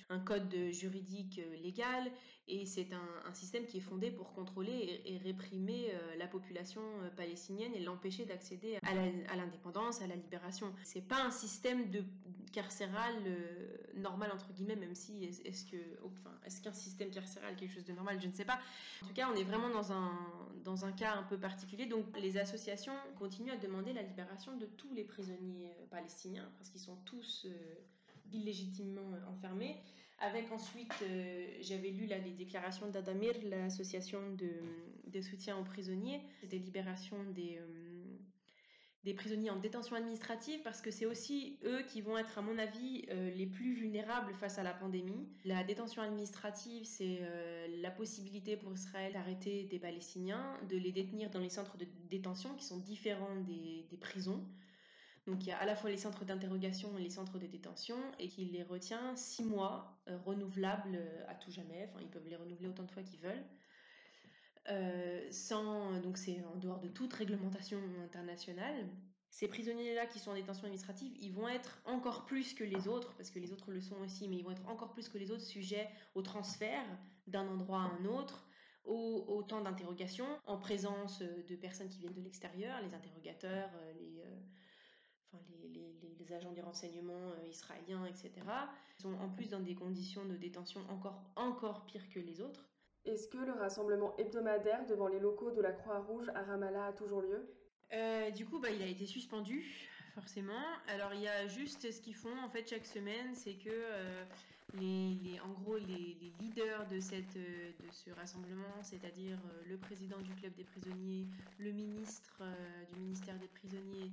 un 0.10 0.20
code 0.20 0.56
juridique 0.72 1.40
euh, 1.40 1.56
légal, 1.62 2.10
et 2.48 2.66
c'est 2.66 2.90
un, 2.94 3.34
système 3.34 3.66
qui 3.66 3.78
est 3.78 3.82
fondé 3.82 4.12
pour 4.12 4.34
contrôler 4.34 5.02
et, 5.06 5.18
réprimer 5.18 5.92
euh, 5.92 6.16
la 6.18 6.28
population 6.28 6.82
palestinienne 7.18 7.74
et 7.74 7.80
l'empêcher 7.80 8.26
d'accéder 8.26 8.78
à 8.84 9.36
l'indépendance, 9.36 10.02
à, 10.02 10.08
la 10.08 10.16
libération. 10.16 10.74
C'est 10.84 11.06
pas 11.06 11.24
un 11.24 11.32
système 11.32 11.90
de 11.90 12.04
carcéral 12.54 13.14
normal 13.96 14.32
entre 14.34 14.52
guillemets, 14.54 14.76
même 14.76 14.96
si 14.96 15.26
est-ce 15.26 15.66
que, 15.66 15.78
enfin, 16.04 16.32
est-ce 16.46 16.62
qu'un 16.62 16.74
système 16.74 17.10
carcéral 17.10 17.56
quelque 17.56 17.74
chose 17.74 17.86
de 17.86 17.94
normal, 17.94 18.20
je 18.22 18.28
ne 18.28 18.34
sais 18.34 18.46
pas. 18.46 18.60
En 19.04 19.08
tout 19.08 19.14
cas, 19.14 19.30
on 19.32 19.36
est 19.36 19.44
vraiment 19.44 19.70
dans 19.70 19.92
un, 19.92 20.12
dans 20.64 20.86
un 20.86 20.92
cas 20.92 21.16
un 21.16 21.24
peu 21.24 21.38
particulier. 21.38 21.86
Donc, 21.86 22.06
les 22.20 22.38
associations 22.38 22.94
continuent 23.18 23.52
à 23.52 23.58
demander 23.58 23.94
la 23.94 24.02
libération 24.02 24.56
de 24.58 24.66
tous 24.66 24.94
les 24.94 25.04
prisonniers 25.04 25.72
euh, 25.80 25.86
palestiniens, 25.90 26.50
parce 26.58 26.70
qu'ils 26.70 26.82
sont 26.82 26.98
tous 27.06 27.46
euh, 27.46 27.76
illégitimement 28.34 29.14
euh, 29.14 29.32
enfermés. 29.32 29.78
Avec 30.20 30.52
ensuite, 30.52 30.94
j'avais 31.62 31.90
lu 31.90 32.06
là, 32.06 32.18
les 32.18 32.32
déclarations 32.32 32.90
d'Adamir, 32.90 33.34
l'association 33.44 34.20
de, 34.32 35.22
soutien 35.22 35.58
aux 35.58 35.64
prisonniers, 35.64 36.22
des 36.50 36.60
libérations 36.60 37.22
des, 37.34 37.60
des 39.06 39.14
prisonniers 39.14 39.52
en 39.52 39.60
détention 39.60 39.96
administrative 39.96 40.60
parce 40.64 40.82
que 40.82 40.90
c'est 40.90 41.06
aussi 41.06 41.60
eux 41.64 41.84
qui 41.84 42.02
vont 42.02 42.18
être, 42.18 42.40
à 42.40 42.42
mon 42.42 42.58
avis, 42.58 43.06
euh, 43.12 43.30
les 43.36 43.46
plus 43.46 43.76
vulnérables 43.76 44.34
face 44.34 44.58
à 44.58 44.64
la 44.64 44.74
pandémie. 44.74 45.30
La 45.46 45.64
détention 45.64 46.02
administrative, 46.02 46.86
c'est 46.86 47.20
euh, 47.22 47.68
la 47.82 47.92
possibilité 47.92 48.58
pour 48.58 48.74
Israël 48.74 49.14
d'arrêter 49.14 49.66
des 49.66 49.78
Palestiniens, 49.78 50.60
de 50.70 50.78
les 50.78 50.92
détenir 50.92 51.30
dans 51.30 51.40
les 51.40 51.50
centres 51.50 51.78
de 51.78 51.86
détention 52.10 52.56
qui 52.56 52.66
sont 52.66 52.80
différents 52.80 53.36
des, 53.42 53.86
prisons. 54.02 54.44
Donc 55.28 55.44
il 55.44 55.48
y 55.48 55.52
a 55.52 55.58
à 55.58 55.66
la 55.66 55.76
fois 55.76 55.90
les 55.90 55.98
centres 55.98 56.24
d'interrogation 56.24 56.98
et 56.98 57.02
les 57.02 57.10
centres 57.10 57.40
de 57.40 57.48
détention 57.48 57.98
et 58.20 58.28
qui 58.28 58.46
les 58.46 58.64
retient 58.64 59.16
six 59.16 59.44
mois, 59.44 59.98
euh, 60.08 60.18
renouvelables 60.26 61.00
à 61.28 61.36
tout 61.36 61.52
jamais. 61.52 61.90
Enfin, 61.90 62.00
ils 62.02 62.10
peuvent 62.10 62.28
les 62.28 62.36
renouveler 62.36 62.68
autant 62.68 62.84
de 62.84 62.92
fois 62.92 63.04
qu'ils 63.04 63.20
veulent. 63.20 63.44
Euh, 64.70 65.28
sans, 65.32 66.00
donc 66.02 66.18
c'est 66.18 66.44
en 66.54 66.58
dehors 66.58 66.80
de 66.80 66.88
toute 66.88 67.14
réglementation 67.14 67.80
internationale. 68.04 68.88
Ces 69.30 69.48
prisonniers-là 69.48 70.06
qui 70.06 70.20
sont 70.20 70.32
en 70.32 70.36
détention 70.36 70.64
administrative, 70.64 71.12
ils 71.20 71.34
vont 71.34 71.50
être 71.50 71.82
encore 71.86 72.26
plus 72.26 72.54
que 72.54 72.64
les 72.64 72.88
autres, 72.88 73.14
parce 73.16 73.30
que 73.32 73.40
les 73.40 73.52
autres 73.52 73.72
le 73.72 73.82
sont 73.82 73.98
aussi, 73.98 74.30
mais 74.30 74.38
ils 74.38 74.44
vont 74.44 74.52
être 74.52 74.68
encore 74.70 74.94
plus 74.94 75.10
que 75.10 75.18
les 75.18 75.30
autres 75.30 75.44
sujets 75.44 75.90
au 76.14 76.22
transfert 76.22 76.86
d'un 77.28 77.46
endroit 77.48 77.82
à 77.82 78.02
un 78.02 78.06
autre, 78.06 78.48
au, 78.86 79.44
temps 79.44 79.62
d'interrogation, 79.62 80.26
en 80.46 80.58
présence 80.58 81.20
de 81.20 81.56
personnes 81.56 81.90
qui 81.90 82.00
viennent 82.00 82.14
de 82.14 82.22
l'extérieur, 82.22 82.80
les 82.82 82.94
interrogateurs, 82.94 83.70
euh, 83.76 83.94
les, 84.00 84.15
euh, 84.15 84.15
les, 86.20 86.34
agents 86.34 86.52
du 86.52 86.62
renseignement 86.62 87.34
israéliens, 87.50 88.06
etc. 88.06 88.32
Ils 88.98 89.02
sont 89.02 89.14
en 89.16 89.30
plus 89.30 89.50
dans 89.50 89.60
des 89.60 89.76
conditions 89.76 90.26
de 90.26 90.36
détention 90.36 90.82
encore, 90.90 91.22
encore 91.36 91.86
pires 91.86 92.10
que 92.10 92.20
les 92.20 92.42
autres. 92.42 92.66
Est-ce 93.06 93.28
que 93.28 93.38
le 93.38 93.52
rassemblement 93.52 94.18
hebdomadaire 94.18 94.86
devant 94.88 95.08
les 95.08 95.20
locaux 95.20 95.52
de 95.52 95.62
la 95.62 95.72
Croix-Rouge 95.72 96.30
à 96.34 96.42
Ramallah 96.42 96.88
a 96.88 96.94
toujours 96.94 97.22
lieu? 97.22 97.48
Euh, 97.94 98.32
Du 98.32 98.46
coup, 98.46 98.60
bah, 98.60 98.72
il 98.72 98.82
a 98.82 98.88
été 98.88 99.06
suspendu, 99.06 99.64
forcément. 100.16 100.64
Alors, 100.88 101.14
il 101.14 101.22
y 101.22 101.28
a 101.28 101.48
juste 101.48 101.92
ce 101.92 102.02
qu'ils 102.02 102.16
font 102.16 102.36
en 102.44 102.50
fait 102.50 102.68
chaque 102.68 102.86
semaine, 102.86 103.36
c'est 103.36 103.54
que 103.54 103.70
euh, 103.70 104.26
les, 104.74 105.40
en 105.42 105.52
gros, 105.62 105.78
les, 105.78 106.34
leaders 106.40 106.88
de, 106.88 107.00
cette, 107.00 107.36
de 107.36 107.92
ce 107.92 108.10
rassemblement, 108.10 108.82
c'est-à-dire 108.82 109.38
euh, 109.38 109.62
le 109.70 109.78
président 109.78 110.20
du 110.22 110.34
club 110.34 110.56
des 110.56 110.64
prisonniers, 110.64 111.28
le 111.60 111.72
ministre 111.72 112.42
du 112.92 113.00
ministère 113.00 113.38
des 113.38 113.48
prisonniers, 113.48 114.10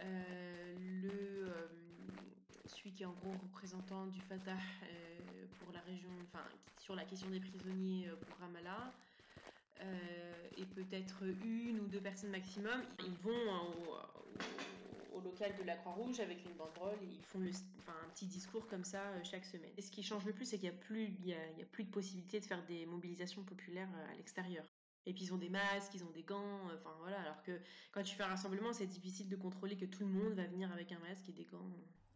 le 0.00 1.28
celui 2.68 2.92
qui 2.92 3.02
est 3.02 3.06
en 3.06 3.12
gros 3.12 3.32
représentant 3.32 4.06
du 4.06 4.20
Fatah 4.20 4.52
euh, 4.52 5.46
pour 5.60 5.72
la 5.72 5.80
région, 5.80 6.10
sur 6.78 6.94
la 6.94 7.04
question 7.04 7.28
des 7.30 7.40
prisonniers 7.40 8.08
euh, 8.08 8.16
pour 8.16 8.38
Ramallah, 8.38 8.94
euh, 9.80 10.48
et 10.56 10.64
peut-être 10.64 11.22
une 11.44 11.80
ou 11.80 11.86
deux 11.86 12.00
personnes 12.00 12.30
maximum, 12.30 12.82
ils 13.06 13.14
vont 13.22 13.32
au, 15.12 15.20
local 15.20 15.52
de 15.58 15.64
la 15.64 15.76
Croix-Rouge 15.76 16.20
avec 16.20 16.44
une 16.44 16.52
banderole 16.52 16.96
et 17.02 17.06
ils 17.06 17.24
font 17.24 17.40
un 17.40 18.08
petit 18.10 18.26
discours 18.26 18.66
comme 18.68 18.84
ça 18.84 19.02
chaque 19.24 19.44
semaine. 19.44 19.70
Et 19.76 19.82
ce 19.82 19.90
qui 19.90 20.04
change 20.04 20.24
le 20.24 20.32
plus, 20.32 20.44
c'est 20.44 20.58
qu'il 20.58 20.70
n'y 20.70 20.76
a, 20.76 20.78
plus, 20.78 21.04
y 21.04 21.64
plus 21.72 21.84
de 21.84 21.90
possibilité 21.90 22.38
de 22.38 22.44
faire 22.44 22.64
des 22.66 22.86
mobilisations 22.86 23.42
populaires 23.42 23.88
à 24.10 24.14
l'extérieur. 24.16 24.64
Et 25.06 25.14
puis 25.14 25.24
ils 25.24 25.34
ont 25.34 25.38
des 25.38 25.48
masques, 25.48 25.94
ils 25.94 26.04
ont 26.04 26.10
des 26.10 26.22
gants, 26.22 26.60
enfin 26.74 26.90
voilà. 27.00 27.18
Alors 27.20 27.42
que 27.42 27.60
quand 27.92 28.02
tu 28.02 28.14
fais 28.14 28.22
un 28.22 28.28
rassemblement, 28.28 28.72
c'est 28.72 28.86
difficile 28.86 29.28
de 29.28 29.36
contrôler 29.36 29.76
que 29.76 29.86
tout 29.86 30.02
le 30.02 30.10
monde 30.10 30.34
va 30.34 30.44
venir 30.44 30.70
avec 30.72 30.92
un 30.92 30.98
masque 30.98 31.28
et 31.28 31.32
des 31.32 31.44
gants. 31.44 31.70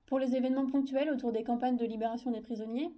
Pour 0.07 0.19
les 0.19 0.35
événements 0.35 0.67
ponctuels 0.67 1.11
autour 1.11 1.33
des 1.33 1.43
campagnes 1.43 1.77
de 1.77 1.87
libération 1.87 2.31
des 2.31 2.43
prisonniers, 2.43 2.91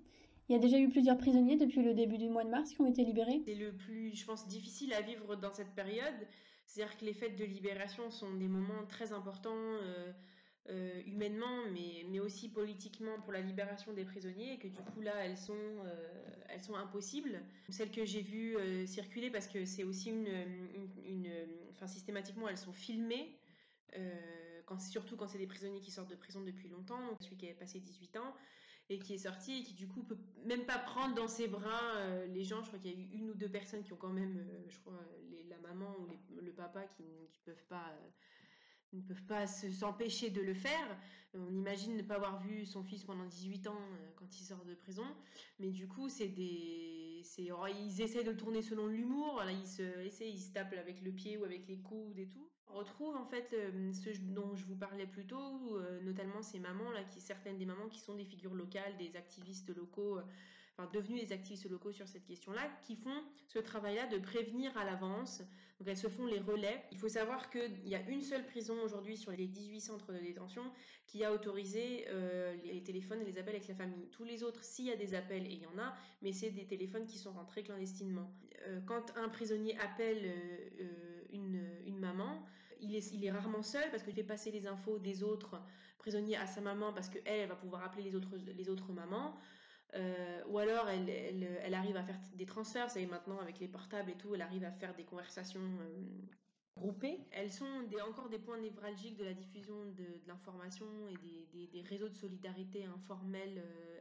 il 0.49 0.53
y 0.53 0.57
a 0.57 0.59
déjà 0.59 0.79
eu 0.79 0.88
plusieurs 0.88 1.17
prisonniers 1.17 1.57
depuis 1.57 1.83
le 1.83 1.95
début 1.95 2.19
du 2.19 2.29
mois 2.29 2.45
de 2.45 2.50
mars 2.50 2.71
qui 2.73 2.81
ont 2.81 2.87
été 2.87 3.05
libérés. 3.05 3.43
C'est 3.47 3.55
le 3.55 3.73
plus, 3.73 4.14
je 4.14 4.26
pense, 4.26 4.47
difficile 4.47 4.93
à 4.93 5.00
vivre 5.00 5.37
dans 5.37 5.53
cette 5.53 5.75
période. 5.75 6.26
C'est-à-dire 6.67 6.97
que 6.97 7.05
les 7.05 7.14
fêtes 7.14 7.37
de 7.37 7.45
libération 7.45 8.11
sont 8.11 8.35
des 8.35 8.49
moments 8.49 8.85
très 8.88 9.12
importants 9.12 9.53
euh, 9.55 10.12
euh, 10.71 11.02
humainement, 11.06 11.64
mais, 11.73 12.06
mais 12.11 12.21
aussi 12.21 12.49
politiquement 12.49 13.21
pour 13.21 13.33
la 13.33 13.40
libération 13.40 13.92
des 13.92 14.04
prisonniers, 14.04 14.54
et 14.54 14.59
que 14.59 14.68
du 14.68 14.80
coup 14.80 15.00
là, 15.00 15.25
elles 15.25 15.38
sont, 15.38 15.52
euh, 15.54 16.09
elles 16.49 16.62
sont 16.62 16.75
impossibles. 16.75 17.40
Celles 17.68 17.90
que 17.90 18.04
j'ai 18.04 18.23
vues 18.23 18.56
circuler, 18.87 19.30
parce 19.30 19.49
que 19.49 19.64
c'est 19.64 19.85
aussi 19.85 20.11
une, 20.11 20.28
enfin 21.73 21.87
systématiquement, 21.87 22.49
elles 22.49 22.59
sont 22.59 22.73
filmées. 22.73 23.38
Euh, 23.97 24.61
quand, 24.66 24.80
surtout 24.80 25.16
quand 25.16 25.28
c'est 25.28 25.38
des 25.38 25.47
prisonniers 25.47 25.80
qui 25.80 25.90
sortent 25.90 26.11
de 26.11 26.16
prison 26.16 26.40
depuis 26.40 26.68
longtemps, 26.68 27.16
celui 27.21 27.37
qui 27.37 27.49
a 27.49 27.54
passé 27.54 27.80
18 27.80 28.16
ans 28.16 28.35
et 28.90 28.99
qui 28.99 29.14
est 29.14 29.18
sorti 29.18 29.61
et 29.61 29.62
qui 29.62 29.75
du 29.75 29.88
coup 29.88 30.02
peut 30.02 30.18
même 30.44 30.64
pas 30.64 30.78
prendre 30.78 31.14
dans 31.14 31.28
ses 31.28 31.49
bras 31.49 31.97
euh, 31.97 32.26
les 32.26 32.44
gens. 32.44 32.62
Je 32.62 32.68
crois 32.68 32.78
qu'il 32.78 32.92
y 32.92 32.94
a 32.94 32.99
eu 32.99 33.09
une 33.12 33.30
ou 33.30 33.35
deux 33.35 33.49
personnes 33.49 33.83
qui 33.83 33.92
ont 33.92 33.99
quand 33.99 34.12
même, 34.12 34.38
euh, 34.38 34.64
je 34.68 34.78
crois, 34.80 34.99
la 35.49 35.59
maman 35.59 35.94
ou 35.99 36.40
le 36.40 36.52
papa 36.52 36.85
qui 36.97 37.02
ne 37.02 37.26
peuvent 37.44 37.66
pas 37.68 37.94
ne 38.94 39.02
peuvent 39.02 39.24
pas 39.24 39.46
s'empêcher 39.46 40.30
de 40.30 40.40
le 40.40 40.54
faire. 40.54 40.98
On 41.34 41.52
imagine 41.52 41.96
ne 41.96 42.02
pas 42.02 42.14
avoir 42.14 42.40
vu 42.40 42.64
son 42.64 42.84
fils 42.84 43.04
pendant 43.04 43.24
18 43.24 43.66
ans 43.66 43.80
quand 44.16 44.38
il 44.38 44.44
sort 44.44 44.64
de 44.64 44.74
prison. 44.74 45.06
Mais 45.58 45.70
du 45.70 45.88
coup, 45.88 46.08
c'est 46.08 46.28
des. 46.28 47.22
Oh, 47.50 47.66
ils 47.66 48.00
essaient 48.00 48.22
de 48.22 48.32
tourner 48.32 48.62
selon 48.62 48.86
l'humour. 48.86 49.42
ils 49.50 49.66
se, 49.66 49.82
essaient, 50.04 50.30
ils 50.30 50.40
se 50.40 50.52
tapent 50.52 50.74
avec 50.74 51.02
le 51.02 51.10
pied 51.10 51.36
ou 51.36 51.44
avec 51.44 51.66
les 51.66 51.78
coudes 51.78 52.18
et 52.18 52.28
tout. 52.28 52.48
On 52.68 52.78
retrouve 52.78 53.14
en 53.16 53.24
fait 53.24 53.52
euh, 53.52 53.92
ce 53.92 54.10
dont 54.20 54.54
je 54.56 54.64
vous 54.64 54.76
parlais 54.76 55.06
plus 55.06 55.26
tôt, 55.26 55.76
euh, 55.76 56.00
notamment 56.02 56.42
ces 56.42 56.58
mamans 56.58 56.90
là, 56.90 57.04
qui 57.04 57.20
certaines 57.20 57.56
des 57.56 57.66
mamans 57.66 57.88
qui 57.88 58.00
sont 58.00 58.14
des 58.14 58.24
figures 58.24 58.54
locales, 58.54 58.96
des 58.98 59.16
activistes 59.16 59.74
locaux, 59.76 60.18
euh, 60.18 60.22
devenus 60.93 61.26
des 61.26 61.33
activistes 61.33 61.69
locaux 61.71 61.93
sur 61.93 62.09
cette 62.09 62.25
question-là, 62.25 62.69
qui 62.83 62.97
font 62.97 63.23
ce 63.47 63.59
travail-là 63.59 64.07
de 64.07 64.19
prévenir 64.19 64.76
à 64.76 64.85
l'avance. 64.85 65.43
Donc 65.78 65.88
elles 65.88 65.97
se 65.97 66.09
font 66.09 66.26
les 66.26 66.40
relais. 66.40 66.85
Il 66.93 66.99
faut 66.99 67.09
savoir 67.09 67.50
qu'il 67.50 67.87
y 67.88 67.95
a 67.95 68.00
une 68.09 68.23
seule 68.23 68.45
prison 68.45 68.75
aujourd'hui 68.83 69.16
sur 69.16 69.33
les 69.33 69.47
18 69.47 69.81
centres 69.81 70.12
de 70.12 70.19
détention 70.19 70.62
qui 71.07 71.25
a 71.25 71.33
autorisé 71.33 72.07
les 72.64 72.83
téléphones 72.83 73.21
et 73.21 73.25
les 73.25 73.38
appels 73.38 73.54
avec 73.57 73.69
la 73.69 73.75
famille. 73.75 74.09
Tous 74.11 74.25
les 74.25 74.43
autres, 74.43 74.62
s'il 74.64 74.87
y 74.87 74.93
a 74.93 74.97
des 74.97 75.14
appels, 75.14 75.47
et 75.47 75.52
il 75.52 75.62
y 75.62 75.66
en 75.66 75.78
a, 75.78 75.95
mais 76.23 76.33
c'est 76.33 76.50
des 76.50 76.66
téléphones 76.66 77.07
qui 77.07 77.19
sont 77.19 77.33
rentrés 77.33 77.62
clandestinement. 77.62 78.33
quand 78.87 79.16
un 79.16 79.28
prisonnier 79.28 79.78
appelle 79.78 80.33
une, 81.33 81.64
une 81.87 81.99
maman, 81.99 82.45
il 82.81 82.95
est, 82.97 83.12
il 83.12 83.25
est 83.25 83.31
rarement 83.31 83.62
seul 83.62 83.90
parce 83.90 84.02
qu'il 84.02 84.14
fait 84.14 84.25
passer 84.25 84.50
les 84.50 84.66
infos 84.66 84.99
des 84.99 85.23
autres 85.23 85.61
prisonniers 85.99 86.37
à 86.37 86.47
sa 86.47 86.61
maman 86.61 86.93
parce 86.93 87.09
qu'elle, 87.09 87.23
elle 87.26 87.49
va 87.49 87.57
pouvoir 87.57 87.83
appeler 87.83 88.02
les 88.02 88.14
autres, 88.14 88.37
les 88.37 88.69
autres 88.69 88.93
mamans. 88.93 89.37
Euh, 89.95 90.43
ou 90.49 90.59
alors 90.59 90.88
elle, 90.88 91.09
elle, 91.09 91.75
arrive 91.75 91.97
à 91.97 92.03
faire 92.03 92.19
des 92.35 92.47
transferts, 92.47 92.88
vous 92.88 92.95
savez 92.95 93.07
maintenant 93.07 93.38
avec 93.38 93.61
les 93.61 93.69
portables 93.69 94.11
et 94.11 94.17
tout, 94.17 94.35
elle 94.35 94.43
arrive 94.43 94.64
à 94.64 94.73
faire 94.73 94.95
des 94.95 95.05
conversations 95.05 95.61
euh, 95.61 96.03
groupées. 96.76 97.21
Elles 97.31 97.53
sont 97.53 97.83
des, 97.88 98.00
encore 98.00 98.29
des 98.29 98.41
points 98.41 98.59
névralgiques 98.59 99.17
de 99.17 99.25
la 99.25 99.35
diffusion 99.35 99.75
de, 99.97 100.05
l'information 100.26 100.87
et 101.09 101.17
des, 101.53 101.67
des, 101.69 101.83
réseaux 101.83 102.09
de 102.09 102.14
solidarité 102.14 102.85
informels 102.85 103.59
euh, 103.59 104.00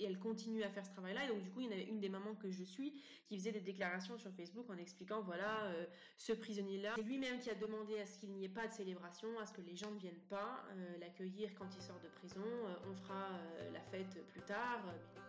et 0.00 0.04
elle 0.04 0.18
continue 0.18 0.62
à 0.62 0.70
faire 0.70 0.84
ce 0.84 0.90
travail-là. 0.90 1.24
Et 1.24 1.28
donc, 1.28 1.42
du 1.42 1.50
coup, 1.50 1.60
il 1.60 1.66
y 1.66 1.68
en 1.68 1.72
avait 1.72 1.84
une 1.84 2.00
des 2.00 2.08
mamans 2.08 2.34
que 2.34 2.50
je 2.50 2.64
suis 2.64 2.94
qui 3.26 3.36
faisait 3.36 3.52
des 3.52 3.60
déclarations 3.60 4.18
sur 4.18 4.32
Facebook 4.32 4.68
en 4.70 4.78
expliquant 4.78 5.20
voilà, 5.20 5.64
euh, 5.66 5.84
ce 6.16 6.32
prisonnier-là, 6.32 6.94
c'est 6.96 7.02
lui-même 7.02 7.38
qui 7.38 7.50
a 7.50 7.54
demandé 7.54 7.98
à 8.00 8.06
ce 8.06 8.18
qu'il 8.18 8.30
n'y 8.30 8.44
ait 8.44 8.48
pas 8.48 8.66
de 8.66 8.72
célébration, 8.72 9.28
à 9.38 9.46
ce 9.46 9.52
que 9.52 9.60
les 9.60 9.76
gens 9.76 9.90
ne 9.90 9.98
viennent 9.98 10.24
pas 10.28 10.64
euh, 10.70 10.98
l'accueillir 10.98 11.50
quand 11.58 11.66
il 11.76 11.82
sort 11.82 12.00
de 12.02 12.08
prison. 12.08 12.40
Euh, 12.40 12.90
on 12.90 12.94
fera 12.96 13.28
la 13.72 13.80
fête 13.80 14.26
plus 14.28 14.40
tard. 14.42 14.80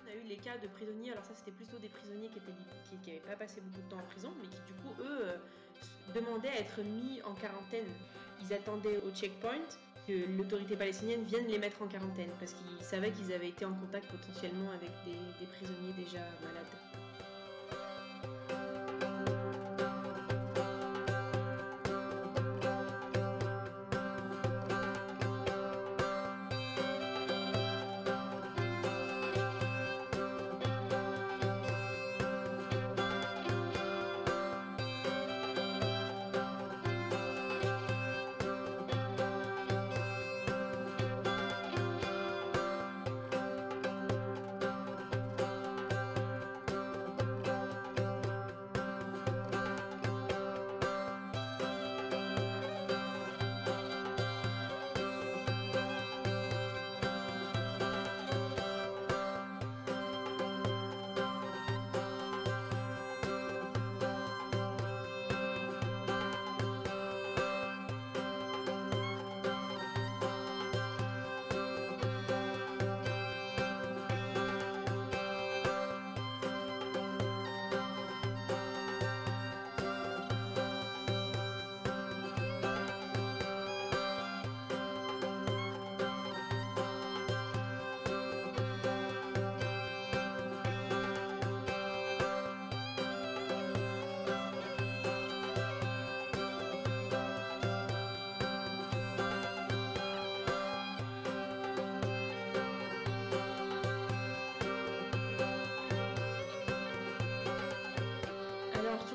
On 0.03 0.09
a 0.09 0.15
eu 0.15 0.23
les 0.23 0.37
cas 0.37 0.57
de 0.57 0.67
prisonniers, 0.67 1.11
alors 1.11 1.25
ça, 1.25 1.35
c'était 1.35 1.51
plutôt 1.51 1.77
des 1.77 1.89
prisonniers 1.89 2.29
qui 2.29 2.39
n'avaient 2.39 3.19
qui, 3.19 3.27
pas 3.27 3.35
passé 3.35 3.61
beaucoup 3.61 3.81
de 3.81 3.89
temps 3.89 3.99
en 3.99 4.09
prison, 4.09 4.33
mais 4.41 4.47
qui, 4.47 4.61
du 4.65 4.73
coup, 4.81 5.01
eux, 5.01 5.33
demandaient 6.15 6.49
à 6.49 6.59
être 6.59 6.81
mis 6.81 7.21
en 7.23 7.33
quarantaine. 7.35 7.87
Ils 8.41 8.53
attendaient 8.53 8.97
au 9.03 9.11
checkpoint 9.11 9.67
l'autorité 10.07 10.75
palestinienne 10.75 11.23
vienne 11.23 11.47
les 11.47 11.57
mettre 11.57 11.81
en 11.81 11.87
quarantaine 11.87 12.31
parce 12.39 12.53
qu'ils 12.53 12.85
savaient 12.85 13.11
qu'ils 13.11 13.33
avaient 13.33 13.49
été 13.49 13.65
en 13.65 13.73
contact 13.73 14.05
potentiellement 14.07 14.71
avec 14.71 14.89
des 15.05 15.45
prisonniers 15.47 15.93
déjà 15.93 16.19
malades. 16.43 16.90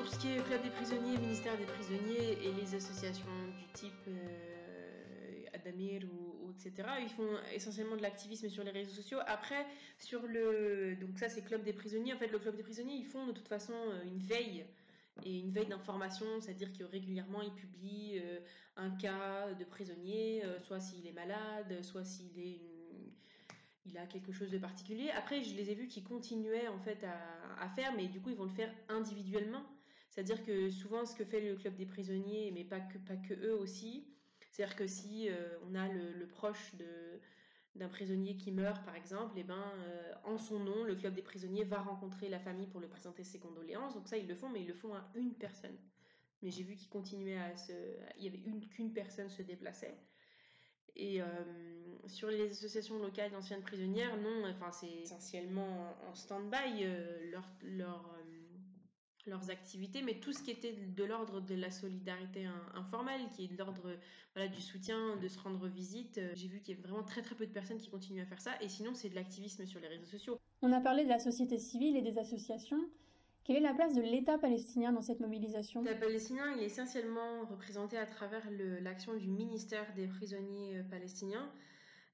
Club 0.09 0.63
des 0.63 0.69
prisonniers, 0.69 1.17
ministère 1.17 1.57
des 1.57 1.65
prisonniers 1.65 2.37
et 2.41 2.53
les 2.53 2.75
associations 2.75 3.25
du 3.57 3.65
type 3.73 3.91
euh, 4.07 5.43
Adamir 5.53 6.03
ou, 6.05 6.51
etc. 6.51 6.87
Ils 7.01 7.09
font 7.09 7.27
essentiellement 7.53 7.97
de 7.97 8.01
l'activisme 8.01 8.47
sur 8.47 8.63
les 8.63 8.71
réseaux 8.71 8.93
sociaux. 8.93 9.19
Après, 9.27 9.65
sur 9.99 10.25
le 10.25 10.95
donc 10.95 11.19
ça 11.19 11.27
c'est 11.27 11.41
Club 11.41 11.63
des 11.63 11.73
prisonniers. 11.73 12.13
En 12.13 12.17
fait, 12.17 12.27
le 12.27 12.39
Club 12.39 12.55
des 12.55 12.63
prisonniers, 12.63 12.95
ils 12.95 13.05
font 13.05 13.27
de 13.27 13.33
toute 13.33 13.49
façon 13.49 13.73
euh, 13.73 14.03
une 14.05 14.19
veille 14.19 14.65
et 15.23 15.39
une 15.39 15.51
veille 15.51 15.67
d'information, 15.67 16.25
c'est-à-dire 16.39 16.71
que 16.71 16.85
régulièrement 16.85 17.41
ils 17.41 17.53
publient 17.53 18.21
euh, 18.23 18.39
un 18.77 18.91
cas 18.91 19.51
de 19.53 19.65
prisonnier, 19.65 20.43
soit 20.61 20.79
s'il 20.79 21.05
est 21.05 21.11
malade, 21.11 21.83
soit 21.83 22.05
s'il 22.05 22.39
est 22.39 22.61
il 23.85 23.97
a 23.97 24.05
quelque 24.05 24.31
chose 24.31 24.51
de 24.51 24.57
particulier. 24.57 25.09
Après, 25.11 25.43
je 25.43 25.55
les 25.55 25.71
ai 25.71 25.75
vus 25.75 25.87
qui 25.87 26.03
continuaient 26.03 26.67
en 26.67 26.79
fait 26.79 27.05
à, 27.59 27.69
faire, 27.69 27.93
mais 27.95 28.07
du 28.07 28.19
coup, 28.19 28.29
ils 28.29 28.35
vont 28.35 28.43
le 28.43 28.49
faire 28.49 28.71
individuellement. 28.89 29.63
C'est-à-dire 30.17 30.43
que 30.43 30.71
souvent, 30.71 31.05
ce 31.05 31.13
que 31.13 31.23
fait 31.23 31.41
le 31.41 31.53
club 31.53 31.75
des 31.75 31.85
prisonniers, 31.85 32.49
mais 32.49 32.63
pas 32.63 32.79
que, 32.79 33.35
eux 33.35 33.53
aussi, 33.53 34.03
c'est-à-dire 34.49 34.75
que 34.75 34.87
si 34.87 35.29
euh, 35.29 35.59
on 35.69 35.75
a 35.75 35.87
le, 35.89 36.27
proche 36.27 36.73
d'un 37.75 37.87
prisonnier 37.87 38.35
qui 38.35 38.51
meurt, 38.51 38.83
par 38.83 38.95
exemple, 38.95 39.37
et 39.37 39.41
eh 39.41 39.43
ben, 39.43 39.61
euh, 39.75 40.13
en 40.23 40.39
son 40.39 40.57
nom, 40.57 40.83
le 40.85 40.95
club 40.95 41.13
des 41.13 41.21
prisonniers 41.21 41.65
va 41.65 41.77
rencontrer 41.77 42.29
la 42.29 42.39
famille 42.39 42.65
pour 42.65 42.79
lui 42.79 42.87
présenter 42.87 43.23
ses 43.23 43.37
condoléances. 43.37 43.93
Donc 43.93 44.07
ça, 44.07 44.17
ils 44.17 44.27
le 44.27 44.33
font, 44.33 44.49
mais 44.49 44.61
ils 44.61 44.67
le 44.67 44.73
font 44.73 44.95
à 44.95 45.07
une 45.13 45.35
personne. 45.35 45.77
Mais 46.41 46.49
j'ai 46.49 46.63
vu 46.63 46.75
qu'ils 46.75 46.89
continuaient 46.89 47.37
à 47.37 47.55
se... 47.55 47.73
Il 48.17 48.23
y 48.23 48.27
avait 48.27 48.41
une 48.43 48.67
qu'une 48.69 48.93
personne 48.93 49.29
se 49.29 49.43
déplaçait. 49.43 49.99
Et 50.95 51.21
euh, 51.21 51.25
sur 52.07 52.29
les 52.29 52.49
associations 52.49 52.97
locales 52.97 53.29
d'anciennes 53.29 53.61
prisonnières, 53.61 54.17
non, 54.17 54.49
enfin, 54.49 54.71
c'est 54.71 54.91
essentiellement 54.91 55.95
en 56.09 56.15
stand-by 56.15 56.87
leur, 57.29 57.47
leur 57.61 58.16
leurs 59.27 59.49
activités, 59.49 60.01
mais 60.01 60.19
tout 60.19 60.33
ce 60.33 60.41
qui 60.41 60.51
était 60.51 60.73
de 60.73 61.03
l'ordre 61.03 61.41
de 61.41 61.55
la 61.55 61.71
solidarité 61.71 62.47
informelle, 62.73 63.21
qui 63.35 63.45
est 63.45 63.47
de 63.47 63.57
l'ordre 63.57 63.97
voilà, 64.35 64.49
du 64.49 64.61
soutien, 64.61 65.17
de 65.17 65.27
se 65.27 65.39
rendre 65.39 65.67
visite. 65.67 66.17
Euh, 66.17 66.31
j'ai 66.35 66.47
vu 66.47 66.61
qu'il 66.61 66.75
y 66.75 66.79
a 66.79 66.81
vraiment 66.81 67.03
très 67.03 67.21
très 67.21 67.35
peu 67.35 67.45
de 67.45 67.51
personnes 67.51 67.77
qui 67.77 67.89
continuent 67.89 68.21
à 68.21 68.25
faire 68.25 68.41
ça, 68.41 68.51
et 68.61 68.69
sinon 68.69 68.93
c'est 68.93 69.09
de 69.09 69.15
l'activisme 69.15 69.65
sur 69.65 69.79
les 69.79 69.87
réseaux 69.87 70.05
sociaux. 70.05 70.39
On 70.61 70.71
a 70.71 70.81
parlé 70.81 71.03
de 71.03 71.09
la 71.09 71.19
société 71.19 71.57
civile 71.57 71.95
et 71.97 72.01
des 72.01 72.17
associations. 72.17 72.81
Quelle 73.43 73.57
est 73.57 73.61
la 73.61 73.73
place 73.73 73.93
de 73.93 74.01
l'État 74.01 74.37
palestinien 74.37 74.91
dans 74.91 75.01
cette 75.01 75.21
mobilisation? 75.21 75.81
L'État 75.81 75.95
palestinien 75.95 76.53
il 76.55 76.63
est 76.63 76.65
essentiellement 76.65 77.45
représenté 77.49 77.97
à 77.97 78.05
travers 78.05 78.43
l'action 78.81 79.15
du 79.15 79.29
ministère 79.29 79.85
des 79.95 80.07
prisonniers 80.07 80.77
euh, 80.77 80.83
palestiniens. 80.83 81.49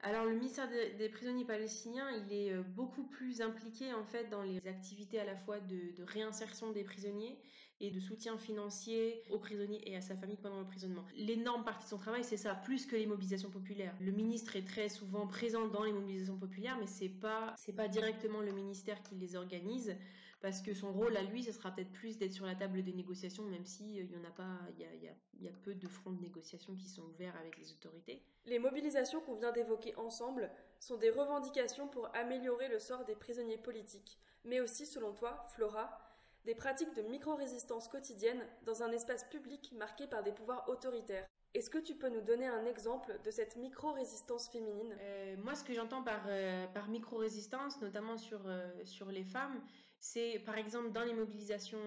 Alors 0.05 0.25
le 0.25 0.35
ministère 0.35 0.67
des, 0.69 1.07
prisonniers 1.07 1.45
palestiniens, 1.45 2.09
il 2.11 2.33
est 2.33 2.51
euh, 2.51 2.61
beaucoup 2.61 3.05
plus 3.05 3.41
impliqué 3.41 3.93
en 3.93 4.03
fait 4.03 4.29
dans 4.29 4.41
les 4.41 4.59
activités 4.67 5.17
à 5.17 5.23
la 5.23 5.37
fois 5.37 5.61
de, 5.61 6.03
réinsertion 6.05 6.71
des 6.73 6.83
prisonniers 6.83 7.37
et 7.79 7.89
de 7.89 8.01
soutien 8.01 8.37
financier 8.37 9.23
aux 9.29 9.39
prisonniers 9.39 9.81
et 9.89 9.95
à 9.95 10.01
sa 10.01 10.17
famille 10.17 10.35
pendant 10.35 10.57
l'emprisonnement. 10.57 11.05
L'énorme 11.15 11.63
partie 11.63 11.85
de 11.85 11.89
son 11.89 11.97
travail, 11.97 12.25
c'est 12.25 12.35
ça, 12.35 12.53
plus 12.53 12.85
que 12.85 12.97
les 12.97 13.05
mobilisations 13.05 13.49
populaires. 13.49 13.95
Le 14.01 14.11
ministre 14.11 14.57
est 14.57 14.67
très 14.67 14.89
souvent 14.89 15.25
présent 15.25 15.67
dans 15.67 15.85
les 15.85 15.93
mobilisations 15.93 16.37
populaires, 16.37 16.77
mais 16.81 16.87
c'est 16.87 17.07
pas 17.07 17.55
c'est 17.57 17.75
pas 17.75 17.87
directement 17.87 18.41
le 18.41 18.51
ministère 18.51 19.01
qui 19.03 19.15
les 19.15 19.37
organise 19.37 19.95
parce 20.43 20.61
que 20.61 20.73
son 20.73 20.91
rôle 20.91 21.15
à 21.15 21.21
lui, 21.21 21.41
ce 21.41 21.53
sera 21.53 21.71
peut-être 21.71 21.93
plus 21.93 22.17
d'être 22.17 22.33
sur 22.33 22.45
la 22.45 22.53
table 22.53 22.83
des 22.83 22.91
négociations, 22.91 23.43
même 23.43 23.65
si 23.65 23.97
euh, 23.97 24.03
il 24.03 24.11
y 24.11 24.17
en 24.17 24.25
a 24.25 24.31
pas, 24.31 24.59
il 24.73 24.81
y 24.81 24.85
a, 24.85 25.13
y 25.39 25.47
a, 25.47 25.51
peu 25.63 25.73
de 25.73 25.87
fronts 25.87 26.11
de 26.11 26.19
négociation 26.19 26.75
qui 26.75 26.89
sont 26.89 27.03
ouverts 27.03 27.37
avec 27.37 27.57
les 27.57 27.71
autorités. 27.71 28.21
Les 28.45 28.59
mobilisations 28.59 29.21
qu'on 29.21 29.35
vient 29.35 29.53
d'évoquer 29.53 29.95
ensemble 29.95 30.51
sont 30.81 30.97
des 30.97 31.11
revendications 31.11 31.87
pour 31.87 32.13
améliorer 32.13 32.67
le 32.67 32.79
sort 32.79 33.05
des 33.05 33.15
prisonniers 33.15 33.57
politiques, 33.57 34.19
mais 34.43 34.59
aussi, 34.59 34.85
selon 34.85 35.13
toi, 35.13 35.45
Flora, 35.55 35.97
des 36.43 36.55
pratiques 36.55 36.93
de 36.93 37.03
micro-résistance 37.03 37.87
quotidienne 37.87 38.45
dans 38.65 38.83
un 38.83 38.91
espace 38.91 39.23
public 39.29 39.71
marqué 39.77 40.07
par 40.07 40.23
des 40.23 40.33
pouvoirs 40.33 40.67
autoritaires. 40.67 41.25
Est-ce 41.53 41.69
que 41.69 41.77
tu 41.77 41.93
peux 41.93 42.09
nous 42.09 42.21
donner 42.21 42.47
un 42.47 42.65
exemple 42.65 43.19
de 43.23 43.29
cette 43.29 43.57
micro-résistance 43.57 44.49
féminine? 44.49 44.95
Euh, 44.99 45.35
Moi, 45.43 45.53
ce 45.53 45.63
que 45.63 45.73
j'entends 45.73 46.01
par, 46.01 46.23
euh, 46.27 46.65
par 46.67 46.89
micro-résistance, 46.89 47.79
notamment 47.79 48.17
sur, 48.17 48.41
euh, 48.47 48.71
sur 48.85 49.11
les 49.11 49.23
femmes, 49.23 49.61
c'est 49.99 50.39
par 50.39 50.57
exemple 50.57 50.91
dans 50.91 51.03
les 51.03 51.13
mobilisations 51.13 51.79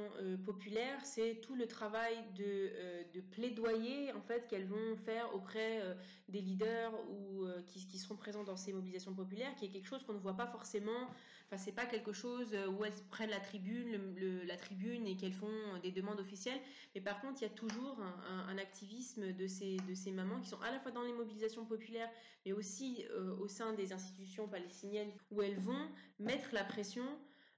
populaires, 0.46 1.05
c'est 1.05 1.38
tout 1.42 1.55
le 1.55 1.66
travail 1.66 2.16
de, 2.35 2.72
de 3.12 3.20
plaidoyer 3.20 4.11
en 4.14 4.22
fait 4.22 4.48
qu'elles 4.48 4.64
vont 4.64 4.96
faire 4.96 5.35
auprès 5.35 5.83
des 6.31 6.40
leaders 6.40 6.94
ou 7.11 7.44
qui, 7.66 7.87
qui, 7.87 7.98
seront 7.98 8.16
présents 8.16 8.42
dans 8.42 8.57
ces 8.57 8.72
mobilisations 8.72 9.12
populaires, 9.12 9.55
qui 9.57 9.66
est 9.66 9.68
quelque 9.68 9.87
chose 9.87 10.02
qu'on 10.02 10.14
ne 10.14 10.18
voit 10.18 10.33
pas 10.33 10.46
forcément. 10.46 11.11
Enfin, 11.47 11.59
c'est 11.59 11.73
pas 11.73 11.87
quelque 11.87 12.13
chose 12.13 12.57
où 12.77 12.85
elles 12.85 12.93
prennent 13.11 13.31
la 13.31 13.39
tribune, 13.39 14.17
la 14.47 14.57
tribune 14.57 15.07
et 15.07 15.17
qu'elles 15.17 15.33
font 15.33 15.79
des 15.81 15.93
demandes 15.93 16.19
officielles. 16.19 16.59
Mais 16.95 17.01
par 17.01 17.21
contre, 17.21 17.41
il 17.41 17.45
y 17.45 17.47
a 17.47 17.55
toujours 17.55 18.01
un, 18.49 18.59
activisme 18.59 19.33
de 19.33 19.47
de 19.87 19.95
ces 19.95 20.11
mamans 20.11 20.41
qui 20.41 20.49
sont 20.49 20.61
à 20.63 20.73
la 20.73 20.81
fois 20.81 20.91
dans 20.91 21.03
les 21.03 21.13
mobilisations 21.13 21.65
populaires, 21.65 22.11
mais 22.47 22.53
aussi 22.53 23.05
euh, 23.11 23.37
au 23.39 23.49
sein 23.49 23.73
des 23.75 23.93
institutions 23.93 24.49
palestiniennes 24.49 25.11
où 25.31 25.43
elles 25.43 25.59
vont 25.59 25.89
mettre 26.21 26.55
la 26.55 26.65
pression 26.65 27.05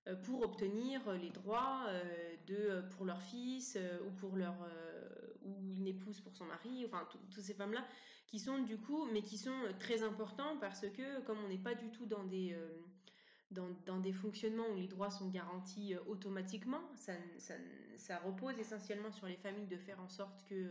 euh, 0.08 0.16
pour 0.16 0.42
obtenir 0.42 1.12
les 1.12 1.30
droits 1.30 1.84
euh, 1.88 2.36
de, 2.46 2.82
pour 2.96 3.04
leur 3.04 3.20
fils 3.22 3.78
ou 4.06 4.10
pour 4.12 4.36
leur 4.36 4.56
ou 5.42 5.54
une 5.76 5.86
épouse 5.86 6.20
pour 6.20 6.34
son 6.34 6.46
mari, 6.46 6.84
enfin 6.86 7.06
toutes 7.10 7.44
ces 7.44 7.54
femmes-là 7.54 7.86
qui 8.26 8.38
sont 8.38 8.58
du 8.58 8.76
coup, 8.76 9.06
mais 9.12 9.22
qui 9.22 9.38
sont 9.38 9.58
très 9.78 10.02
importants 10.02 10.58
parce 10.58 10.86
que 10.90 11.20
comme 11.22 11.38
on 11.44 11.48
n'est 11.48 11.56
pas 11.56 11.74
du 11.74 11.90
tout 11.90 12.06
dans 12.06 12.24
des 12.24 12.54
dans, 13.50 13.98
des 13.98 14.12
fonctionnements 14.12 14.68
où 14.70 14.76
les 14.76 14.88
droits 14.88 15.10
sont 15.10 15.28
garantis 15.28 15.94
automatiquement, 16.06 16.82
ça, 16.94 17.12
ça, 17.96 18.18
repose 18.18 18.58
essentiellement 18.58 19.10
sur 19.10 19.26
les 19.26 19.36
familles 19.36 19.66
de 19.66 19.78
faire 19.78 20.00
en 20.00 20.08
sorte 20.08 20.44
que 20.44 20.68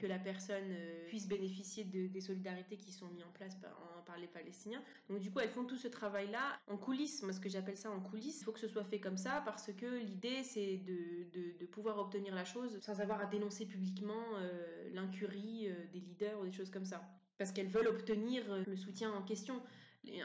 que 0.00 0.06
la 0.06 0.18
personne 0.18 0.70
euh, 0.70 1.06
puisse 1.06 1.28
bénéficier 1.28 1.84
de, 1.84 2.06
des 2.08 2.20
solidarités 2.20 2.76
qui 2.76 2.90
sont 2.90 3.06
mises 3.08 3.22
en 3.22 3.30
place 3.32 3.54
par, 3.56 3.70
les 4.18 4.26
Palestiniens. 4.26 4.82
Donc 5.08 5.20
du 5.20 5.30
coup, 5.30 5.38
elles 5.38 5.50
font 5.50 5.64
tout 5.64 5.76
ce 5.76 5.86
travail-là 5.86 6.58
en 6.66 6.76
coulisses, 6.76 7.22
moi 7.22 7.32
ce 7.32 7.38
que 7.38 7.48
j'appelle 7.48 7.76
ça 7.76 7.92
en 7.92 8.00
coulisses. 8.00 8.40
Il 8.40 8.44
faut 8.44 8.50
que 8.50 8.58
ce 8.58 8.66
soit 8.66 8.82
fait 8.82 8.98
comme 8.98 9.16
ça 9.16 9.40
parce 9.44 9.72
que 9.72 9.86
l'idée 10.00 10.42
c'est 10.42 10.78
de, 10.78 11.30
de, 11.56 11.66
pouvoir 11.66 11.98
obtenir 11.98 12.34
la 12.34 12.44
chose 12.44 12.76
sans 12.80 13.00
avoir 13.00 13.20
à 13.20 13.26
dénoncer 13.26 13.66
publiquement 13.66 14.24
euh, 14.38 14.90
l'incurie 14.92 15.68
euh, 15.68 15.86
des 15.92 16.00
leaders 16.00 16.40
ou 16.40 16.44
des 16.44 16.50
choses 16.50 16.70
comme 16.70 16.84
ça. 16.84 17.08
Parce 17.38 17.52
qu'elles 17.52 17.68
veulent 17.68 17.86
obtenir 17.86 18.42
le 18.66 18.76
soutien 18.76 19.12
en 19.12 19.22
question. 19.22 19.62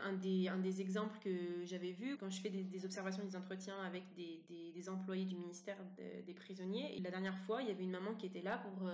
Un 0.03 0.13
des, 0.13 0.47
un 0.47 0.57
des, 0.57 0.79
exemples 0.79 1.19
que 1.19 1.65
j'avais 1.65 1.91
vu 1.91 2.15
quand 2.17 2.29
je 2.29 2.39
fais 2.39 2.49
des, 2.49 2.85
observations, 2.85 3.23
des 3.23 3.35
entretiens 3.35 3.77
avec 3.83 4.03
des, 4.15 4.41
des 4.73 4.89
employés 4.89 5.25
du 5.25 5.35
ministère 5.35 5.77
des 6.25 6.33
prisonniers. 6.33 6.95
Et 6.95 7.01
la 7.01 7.11
dernière 7.11 7.37
fois, 7.39 7.61
il 7.61 7.67
y 7.67 7.71
avait 7.71 7.83
une 7.83 7.91
maman 7.91 8.15
qui 8.15 8.25
était 8.25 8.41
là 8.41 8.57
pour 8.57 8.89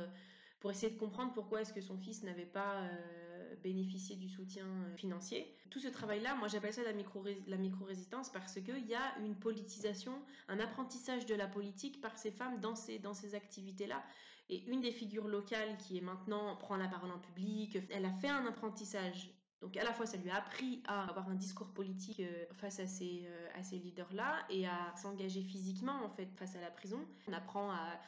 pour 0.61 0.69
essayer 0.69 0.91
de 0.93 0.97
comprendre 0.97 1.33
pourquoi 1.33 1.61
est-ce 1.61 1.73
que 1.73 1.81
son 1.81 1.97
fils 1.97 2.23
n'avait 2.23 2.45
pas 2.45 2.83
euh, 2.83 3.55
bénéficié 3.63 4.15
du 4.15 4.29
soutien 4.29 4.65
euh, 4.65 4.95
financier. 4.95 5.51
Tout 5.71 5.79
ce 5.79 5.87
travail-là, 5.87 6.35
moi 6.35 6.47
j'appelle 6.47 6.73
ça 6.73 6.83
la 6.83 7.57
micro-résistance 7.57 8.31
parce 8.31 8.53
qu'il 8.53 8.87
y 8.87 8.93
a 8.93 9.17
une 9.19 9.35
politisation, 9.35 10.13
un 10.47 10.59
apprentissage 10.59 11.25
de 11.25 11.33
la 11.33 11.47
politique 11.47 11.99
par 11.99 12.17
ces 12.17 12.31
femmes 12.31 12.59
dans 12.59 12.75
ces, 12.75 12.99
dans 12.99 13.15
ces 13.15 13.33
activités-là. 13.33 14.03
Et 14.49 14.63
une 14.67 14.81
des 14.81 14.91
figures 14.91 15.27
locales 15.27 15.77
qui 15.77 15.97
est 15.97 16.01
maintenant 16.01 16.55
prend 16.57 16.75
la 16.75 16.87
parole 16.87 17.11
en 17.11 17.19
public, 17.19 17.77
elle 17.89 18.05
a 18.05 18.13
fait 18.13 18.29
un 18.29 18.45
apprentissage 18.45 19.31
donc 19.61 19.77
à 19.77 19.83
la 19.83 19.93
fois 19.93 20.07
ça 20.07 20.17
lui 20.17 20.29
a 20.29 20.37
appris 20.37 20.81
à 20.87 21.03
avoir 21.03 21.29
un 21.29 21.35
discours 21.35 21.67
politique 21.67 22.19
euh, 22.19 22.45
face 22.57 22.79
à 22.79 22.87
ces, 22.87 23.23
euh, 23.25 23.59
à 23.59 23.63
ces 23.63 23.77
leaders-là 23.77 24.39
et 24.49 24.65
à 24.65 24.93
s'engager 24.95 25.43
physiquement 25.43 26.03
en 26.03 26.09
fait 26.09 26.27
face 26.35 26.55
à 26.55 26.61
la 26.61 26.71
prison. 26.71 26.99
On 27.27 27.33
apprend 27.33 27.71
à, 27.71 27.99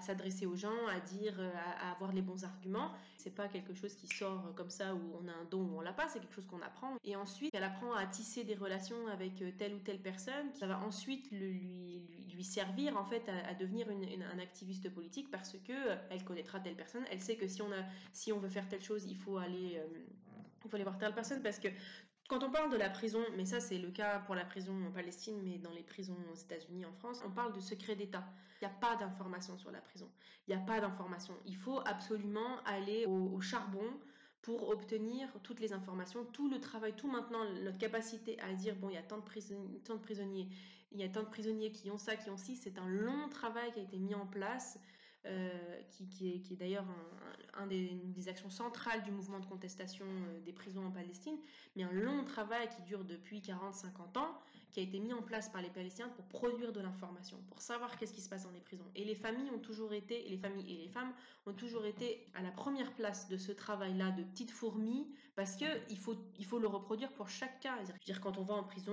s'adresser 0.00 0.46
aux 0.46 0.56
gens, 0.56 0.88
à 0.88 0.98
dire, 0.98 1.36
euh, 1.38 1.48
à, 1.80 1.92
avoir 1.92 2.12
les 2.12 2.20
bons 2.20 2.42
arguments. 2.42 2.90
C'est 3.18 3.30
pas 3.30 3.46
quelque 3.46 3.72
chose 3.72 3.94
qui 3.94 4.08
sort 4.08 4.52
comme 4.56 4.68
ça 4.68 4.96
où 4.96 5.00
on 5.22 5.28
a 5.28 5.30
un 5.30 5.44
don 5.48 5.60
ou 5.60 5.78
on 5.78 5.80
l'a 5.80 5.92
pas, 5.92 6.08
c'est 6.08 6.18
quelque 6.18 6.34
chose 6.34 6.46
qu'on 6.46 6.60
apprend. 6.60 6.96
Et 7.04 7.14
ensuite 7.14 7.54
elle 7.54 7.62
apprend 7.62 7.94
à 7.94 8.04
tisser 8.04 8.42
des 8.42 8.56
relations 8.56 9.06
avec 9.06 9.34
telle 9.58 9.74
ou 9.74 9.78
telle 9.78 10.00
personne. 10.00 10.52
Ça 10.54 10.66
va 10.66 10.80
ensuite 10.80 11.30
lui, 11.30 12.02
lui, 12.08 12.26
lui 12.34 12.42
servir 12.42 12.96
en 12.96 13.04
fait 13.04 13.28
à, 13.28 13.54
devenir 13.54 13.88
une, 13.88 14.24
un 14.24 14.40
activiste 14.40 14.92
politique 14.92 15.30
parce 15.30 15.52
que 15.52 15.72
elle 16.10 16.24
connaîtra 16.24 16.58
telle 16.58 16.74
personne, 16.74 17.04
elle 17.12 17.20
sait 17.20 17.36
que 17.36 17.46
si 17.46 17.62
on, 17.62 17.70
a, 17.70 17.84
si 18.12 18.32
on 18.32 18.40
veut 18.40 18.48
faire 18.48 18.68
telle 18.68 18.82
chose, 18.82 19.04
il 19.04 19.16
faut 19.16 19.36
aller, 19.36 19.80
il 20.66 20.70
faut 20.70 20.76
aller 20.76 20.84
voir 20.84 20.98
telle 20.98 21.14
personne 21.14 21.42
parce 21.42 21.58
que 21.58 21.68
quand 22.28 22.42
on 22.42 22.50
parle 22.50 22.70
de 22.70 22.76
la 22.76 22.90
prison, 22.90 23.20
mais 23.36 23.44
ça 23.44 23.60
c'est 23.60 23.78
le 23.78 23.90
cas 23.90 24.18
pour 24.20 24.34
la 24.34 24.44
prison 24.44 24.74
en 24.86 24.90
Palestine, 24.90 25.40
mais 25.44 25.58
dans 25.58 25.70
les 25.70 25.82
prisons 25.82 26.16
aux 26.32 26.34
États-Unis, 26.34 26.84
en 26.84 26.92
France, 26.92 27.22
on 27.24 27.30
parle 27.30 27.52
de 27.52 27.60
secret 27.60 27.94
d'État. 27.94 28.24
Il 28.60 28.66
n'y 28.66 28.72
a 28.72 28.74
pas 28.74 28.96
d'information 28.96 29.56
sur 29.58 29.70
la 29.70 29.80
prison. 29.80 30.10
Il 30.46 30.54
n'y 30.54 30.60
a 30.60 30.64
pas 30.64 30.80
d'information. 30.80 31.34
Il 31.44 31.56
faut 31.56 31.80
absolument 31.86 32.62
aller 32.64 33.06
au, 33.06 33.40
charbon 33.40 33.84
pour 34.42 34.68
obtenir 34.70 35.28
toutes 35.42 35.60
les 35.60 35.72
informations, 35.72 36.24
tout 36.24 36.48
le 36.48 36.60
travail, 36.60 36.94
tout 36.96 37.08
maintenant, 37.08 37.44
notre 37.62 37.78
capacité 37.78 38.40
à 38.40 38.52
dire, 38.54 38.74
bon, 38.76 38.88
il 38.88 38.94
y 38.94 38.98
a 38.98 39.02
tant 39.02 39.18
de, 39.18 39.78
tant 39.84 39.94
de 39.94 40.00
prisonniers, 40.00 40.48
il 40.92 41.00
y 41.00 41.04
a 41.04 41.08
tant 41.08 41.22
de 41.22 41.28
prisonniers 41.28 41.70
qui 41.70 41.90
ont 41.90 41.98
ça, 41.98 42.16
qui 42.16 42.30
ont 42.30 42.36
ci, 42.36 42.56
c'est 42.56 42.78
un 42.78 42.88
long 42.88 43.28
travail 43.28 43.72
qui 43.72 43.80
a 43.80 43.82
été 43.82 43.98
mis 43.98 44.14
en 44.14 44.26
place 44.26 44.78
euh, 45.26 45.82
qui, 45.90 46.28
est, 46.28 46.56
d'ailleurs 46.56 46.84
une 47.70 48.12
des 48.12 48.28
actions 48.28 48.50
centrales 48.50 49.02
du 49.02 49.10
mouvement 49.10 49.40
de 49.40 49.46
contestation 49.46 50.04
euh, 50.06 50.40
des 50.44 50.52
prisons 50.52 50.86
en 50.86 50.90
Palestine, 50.90 51.36
mais 51.74 51.84
un 51.84 51.92
long 51.92 52.24
travail 52.24 52.68
qui 52.68 52.82
dure 52.82 53.04
depuis 53.04 53.40
40-50 53.40 54.18
ans, 54.18 54.38
qui 54.76 54.80
a 54.80 54.84
été 54.84 54.98
mis 54.98 55.14
en 55.14 55.22
place 55.22 55.48
par 55.48 55.62
les 55.62 55.70
Palestiniens 55.70 56.10
pour 56.10 56.26
produire 56.26 56.70
de 56.70 56.82
l'information, 56.82 57.38
pour 57.48 57.62
savoir 57.62 57.96
qu'est-ce 57.96 58.12
qui 58.12 58.20
se 58.20 58.28
passe 58.28 58.44
dans 58.44 58.50
les 58.50 58.60
prisons. 58.60 58.84
Et 58.94 59.06
les 59.06 59.14
familles 59.14 59.50
ont 59.50 59.58
toujours 59.58 59.94
été, 59.94 60.28
les 60.28 60.36
familles 60.36 60.70
et 60.70 60.76
les 60.76 60.88
femmes 60.88 61.14
ont 61.46 61.54
toujours 61.54 61.86
été 61.86 62.26
à 62.34 62.42
la 62.42 62.50
première 62.50 62.92
place 62.92 63.26
de 63.30 63.38
ce 63.38 63.52
travail-là 63.52 64.10
de 64.10 64.22
petites 64.22 64.50
fourmis, 64.50 65.08
parce 65.34 65.56
que 65.56 65.64
il 65.88 65.96
faut, 65.96 66.14
il 66.38 66.44
faut 66.44 66.58
le 66.58 66.66
reproduire 66.66 67.10
pour 67.14 67.30
chaque 67.30 67.58
cas. 67.60 67.78
Je 67.86 67.92
veux 67.92 67.98
dire, 68.04 68.20
quand 68.20 68.36
on 68.36 68.42
va 68.42 68.52
en 68.52 68.64
prison, 68.64 68.92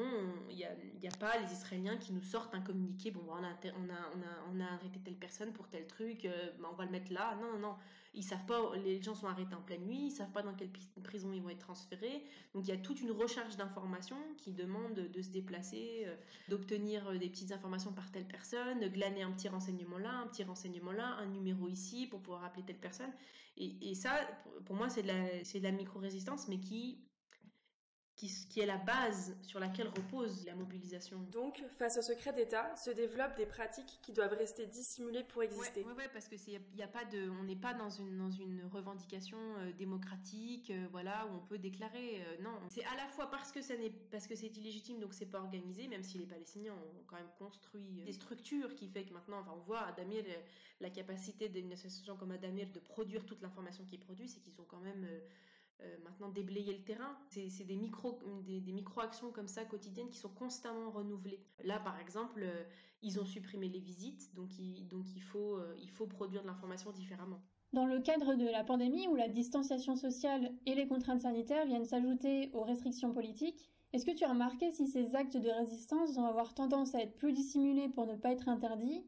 il 0.50 0.56
n'y 0.56 0.63
a, 0.63 0.74
y 1.02 1.08
a 1.08 1.17
pas 1.19 1.38
les 1.38 1.52
Israéliens 1.52 1.98
qui 1.98 2.13
nous 2.13 2.24
sortent 2.24 2.56
un 2.56 2.62
communiqué, 2.62 3.12
bon, 3.12 3.26
on 3.28 3.43
a, 3.43 3.50
on 3.50 3.89
a, 3.89 4.00
on 4.15 4.22
a, 4.22 4.54
on 4.54 4.60
a 4.62 4.65
arrêté 4.76 5.02
telle 5.04 5.17
personne 5.17 5.52
pour 5.52 5.67
tel 5.67 5.86
truc, 5.86 6.24
euh, 6.24 6.52
ben, 6.60 6.69
on 6.72 6.76
va 6.76 6.86
le 6.86 6.91
mettre 6.91 7.12
là. 7.12 7.36
Non, 7.41 7.52
non, 7.52 7.60
non. 7.60 7.76
Ils 8.15 8.23
savent 8.23 8.45
pas, 8.45 8.76
les 8.78 9.02
gens 9.02 9.15
sont 9.15 9.28
arrêtés 9.28 9.56
en 9.56 9.62
pleine 9.62 9.84
nuit, 9.86 10.08
ils 10.08 10.12
savent 10.12 10.32
pas 10.32 10.43
dans 10.43 10.54
quelle 10.54 10.69
prison 11.04 11.32
ils 11.34 11.41
vont 11.41 11.49
être 11.49 11.65
transférés. 11.65 12.23
Donc 12.54 12.67
il 12.67 12.69
y 12.69 12.71
a 12.71 12.78
toute 12.78 13.02
une 13.02 13.12
recherche 13.12 13.56
d'informations 13.58 14.21
qui 14.38 14.52
demande 14.52 14.93
de 14.93 15.21
se 15.21 15.30
déplacer, 15.30 16.04
euh, 16.06 16.15
d'obtenir 16.47 17.08
euh, 17.08 17.17
des 17.17 17.30
petites 17.30 17.52
informations 17.52 17.91
par 17.91 18.12
telle 18.12 18.28
personne, 18.28 18.80
de 18.80 18.88
glaner 18.88 19.23
un 19.23 19.32
petit 19.32 19.49
renseignement 19.49 19.97
là, 19.97 20.12
un 20.12 20.28
petit 20.28 20.43
renseignement 20.43 20.91
là, 20.91 21.15
un 21.19 21.26
numéro 21.26 21.67
ici 21.67 22.06
pour 22.08 22.21
pouvoir 22.21 22.43
appeler 22.43 22.63
telle 22.63 22.80
personne. 22.80 23.12
Et, 23.56 23.93
ça, 23.93 24.28
pour 24.65 24.76
moi, 24.76 24.89
c'est 24.89 25.04
la, 25.04 25.13
de 25.13 25.63
la 25.63 25.71
micro-résistance, 25.71 26.47
mais 26.47 26.60
qui 26.60 26.97
qui, 28.49 28.59
est 28.62 28.65
la 28.65 28.77
base 28.77 29.36
sur 29.41 29.59
laquelle 29.59 29.88
repose 29.88 30.45
la 30.45 30.55
mobilisation. 30.55 31.19
Donc, 31.31 31.62
face 31.77 31.97
au 31.97 32.01
secret 32.01 32.33
d'État, 32.33 32.75
se 32.75 32.89
développent 32.89 33.36
des 33.36 33.45
pratiques 33.45 33.99
qui 34.01 34.13
doivent 34.13 34.33
rester 34.33 34.65
dissimulées 34.65 35.23
pour 35.23 35.43
exister. 35.43 35.83
Oui, 35.86 35.93
ouais, 35.97 36.09
parce 36.13 36.27
que 36.27 36.38
c'est, 36.38 36.62
y 36.75 36.83
a 36.83 36.88
pas 36.88 37.05
de, 37.05 37.29
on 37.41 37.43
n'est 37.43 37.55
pas 37.55 37.73
dans 37.73 37.89
une, 37.89 38.17
dans 38.17 38.31
une 38.31 38.63
revendication 38.71 39.38
euh, 39.57 39.71
démocratique, 39.73 40.71
euh, 40.71 40.88
voilà, 40.91 41.27
où 41.27 41.36
on 41.36 41.45
peut 41.45 41.57
déclarer. 41.57 42.21
Euh, 42.21 42.41
non, 42.41 42.51
c'est 42.69 42.86
à 42.86 42.95
la 42.95 43.07
fois 43.07 43.29
parce 43.29 43.51
que 43.51 43.62
ça 43.62 43.75
n'est, 43.75 43.91
parce 44.12 44.27
que 44.27 44.36
c'est 44.36 44.55
illégitime, 44.57 44.99
donc 44.99 45.13
c'est 45.13 45.25
pas 45.25 45.39
organisé, 45.39 45.88
même 45.88 46.03
si 46.03 46.17
les 46.17 46.25
Palestiniens 46.25 46.73
ont 46.73 47.03
quand 47.07 47.17
même 47.17 47.31
construit 47.38 48.03
des 48.05 48.13
structures 48.13 48.73
qui 48.75 48.88
fait 48.88 49.03
que 49.03 49.13
maintenant, 49.13 49.39
enfin, 49.39 49.53
on 49.55 49.62
voit 49.62 49.81
à 49.81 49.91
Damir 49.91 50.23
la 50.79 50.89
capacité 50.89 51.49
d'une 51.49 51.71
association 51.71 52.15
comme 52.15 52.31
Adamir 52.31 52.67
de 52.71 52.79
produire 52.79 53.25
toute 53.25 53.41
l'information 53.41 53.83
qu'ils 53.86 53.99
produisent, 53.99 54.33
c'est 54.33 54.41
qu'ils 54.41 54.59
ont 54.59 54.65
quand 54.65 54.79
même 54.79 55.07
euh, 55.81 55.97
maintenant 56.03 56.29
déblayer 56.29 56.73
le 56.73 56.83
terrain. 56.83 57.17
C'est 57.29 57.65
des 57.65 57.75
micro, 57.75 58.19
des, 58.45 58.71
micro 58.71 59.01
actions 59.01 59.31
comme 59.31 59.47
ça 59.47 59.65
quotidiennes 59.65 60.09
qui 60.09 60.17
sont 60.17 60.29
constamment 60.29 60.91
renouvelées. 60.91 61.43
Là, 61.63 61.79
par 61.79 61.99
exemple, 61.99 62.41
euh, 62.43 62.63
ils 63.01 63.19
ont 63.19 63.25
supprimé 63.25 63.67
les 63.67 63.79
visites, 63.79 64.33
donc 64.33 64.57
il 64.57 65.21
faut, 65.21 65.57
euh, 65.57 65.75
il 65.81 65.89
faut 65.89 66.07
produire 66.07 66.41
de 66.41 66.47
l'information 66.47 66.91
différemment. 66.91 67.41
Dans 67.73 67.86
le 67.86 67.99
cadre 67.99 68.36
de 68.36 68.45
la 68.45 68.63
pandémie 68.63 69.07
où 69.07 69.15
la 69.15 69.27
distanciation 69.27 69.95
sociale 69.95 70.51
et 70.65 70.75
les 70.75 70.88
contraintes 70.88 71.21
sanitaires 71.21 71.65
viennent 71.65 71.86
s'ajouter 71.86 72.51
aux 72.53 72.63
restrictions 72.63 73.12
politiques, 73.12 73.69
est-ce 73.93 74.05
que 74.05 74.15
tu 74.15 74.23
as 74.23 74.29
remarqué 74.29 74.71
si 74.71 74.88
ces 74.88 75.15
actes 75.15 75.38
de 75.38 75.49
résistance 75.49 76.15
vont 76.15 76.25
avoir 76.25 76.53
tendance 76.53 76.95
à 76.95 77.01
être 77.01 77.15
plus 77.15 77.33
dissimulés 77.33 77.89
pour 77.89 78.07
ne 78.07 78.15
pas 78.15 78.31
être 78.31 78.47
interdits, 78.47 79.03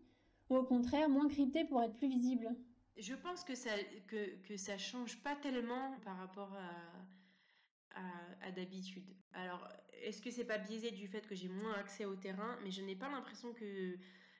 ou 0.50 0.58
au 0.58 0.64
contraire 0.64 1.10
moins 1.10 1.28
cryptés 1.28 1.66
pour 1.66 1.82
être 1.82 1.96
plus 1.96 2.10
visibles? 2.10 2.56
Je 2.98 3.14
pense 3.14 3.44
que 3.44 3.56
ça 3.56 3.72
que, 4.08 4.58
ça 4.58 4.78
change 4.78 5.22
pas 5.22 5.36
tellement 5.36 5.98
par 6.04 6.18
rapport 6.18 6.54
à, 6.54 8.00
à, 8.42 8.52
d'habitude. 8.52 9.16
Alors, 9.34 9.68
est-ce 10.04 10.22
que 10.22 10.32
c'est 10.32 10.46
pas 10.46 10.58
biaisé 10.58 10.92
du 10.92 11.08
fait 11.08 11.26
que 11.28 11.36
j'ai 11.36 11.50
moins 11.50 11.74
accès 11.74 12.06
au 12.06 12.16
terrain? 12.16 12.58
Mais 12.64 12.72
je 12.72 12.82
n'ai 12.82 12.96
pas 12.96 13.10
l'impression 13.10 13.54
que 13.54 13.98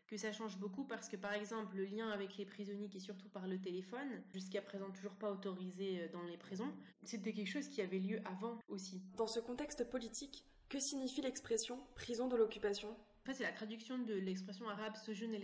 que 0.08 0.18
ça 0.18 0.32
change 0.32 0.58
beaucoup 0.58 0.84
parce 0.84 1.10
que 1.10 1.16
par 1.16 1.34
exemple 1.34 1.76
le 1.78 1.86
lien 1.86 2.10
avec 2.10 2.38
les 2.38 2.46
prisonniers 2.46 2.90
qui 2.90 2.98
est 2.98 3.02
surtout 3.02 3.30
par 3.30 3.48
le 3.48 3.60
téléphone, 3.60 4.22
jusqu'à 4.32 4.62
présent 4.62 4.92
toujours 4.92 5.16
pas 5.16 5.32
autorisé 5.32 6.02
euh, 6.02 6.08
dans 6.10 6.22
les 6.24 6.38
prisons, 6.38 6.72
c'était 7.04 7.34
quelque 7.34 7.50
chose 7.50 7.70
qui 7.70 7.82
avait 7.82 8.00
lieu 8.00 8.22
avant 8.26 8.60
aussi. 8.68 9.02
Dans 9.16 9.28
ce 9.28 9.40
contexte 9.40 9.90
politique, 9.90 10.46
que 10.70 10.80
signifie 10.80 11.22
l'expression 11.22 11.80
prison 11.96 12.28
de 12.28 12.36
l'occupation 12.36 12.96
en 13.26 13.30
fait, 13.30 13.38
c'est 13.38 13.44
la 13.44 13.54
traduction 13.54 13.98
de 13.98 14.14
l'expression 14.14 14.70
arabe 14.70 14.96
Sujun 14.98 15.34
el 15.34 15.44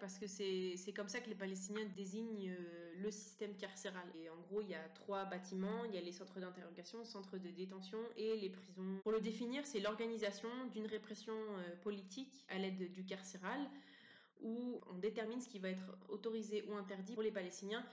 parce 0.00 0.18
que 0.18 0.26
c'est 0.26 0.92
comme 0.96 1.10
ça 1.10 1.20
que 1.20 1.28
les 1.28 1.34
Palestiniens 1.34 1.84
désignent 1.94 2.48
euh, 2.48 2.92
le 2.96 3.10
système 3.10 3.54
carcéral. 3.58 4.08
Et 4.14 4.30
en 4.30 4.40
gros, 4.48 4.62
il 4.62 4.70
y 4.70 4.74
a 4.74 4.88
trois 4.94 5.26
bâtiments 5.26 5.84
il 5.84 5.94
y 5.94 5.98
a 5.98 6.00
les 6.00 6.12
centres 6.12 6.40
d'interrogation, 6.40 7.04
centres 7.04 7.36
de 7.36 7.50
détention 7.50 7.98
et 8.16 8.38
les 8.38 8.48
prisons. 8.48 9.00
Pour 9.02 9.12
le 9.12 9.20
définir, 9.20 9.66
c'est 9.66 9.80
l'organisation 9.80 10.48
d'une 10.72 10.86
répression 10.86 11.34
euh, 11.34 11.76
politique 11.82 12.46
à 12.48 12.56
l'aide 12.56 12.90
du 12.90 13.04
carcéral 13.04 13.60
où 14.40 14.80
on 14.90 14.96
détermine 14.96 15.42
ce 15.42 15.48
qui 15.50 15.58
va 15.58 15.68
être 15.68 15.94
autorisé 16.08 16.64
ou 16.70 16.74
interdit 16.74 17.12
pour 17.12 17.22
les 17.22 17.32
Palestiniens 17.32 17.84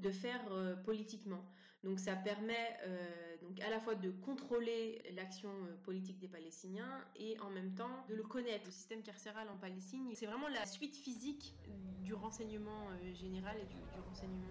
de 0.00 0.10
faire 0.10 0.52
euh, 0.52 0.76
politiquement. 0.76 1.42
Donc 1.86 2.00
ça 2.00 2.16
permet 2.16 2.76
euh, 2.84 3.36
donc 3.42 3.60
à 3.60 3.70
la 3.70 3.78
fois 3.78 3.94
de 3.94 4.10
contrôler 4.10 5.00
l'action 5.14 5.50
euh, 5.50 5.76
politique 5.84 6.18
des 6.18 6.26
Palestiniens 6.26 7.04
et 7.14 7.38
en 7.38 7.48
même 7.48 7.74
temps 7.74 8.04
de 8.08 8.16
le 8.16 8.24
connaître. 8.24 8.66
Le 8.66 8.72
système 8.72 9.02
carcéral 9.02 9.48
en 9.48 9.56
Palestine, 9.56 10.10
c'est 10.14 10.26
vraiment 10.26 10.48
la 10.48 10.66
suite 10.66 10.96
physique 10.96 11.54
du 12.02 12.12
renseignement 12.12 12.90
général 13.14 13.56
et 13.62 13.66
du, 13.66 13.78
renseignement 14.08 14.46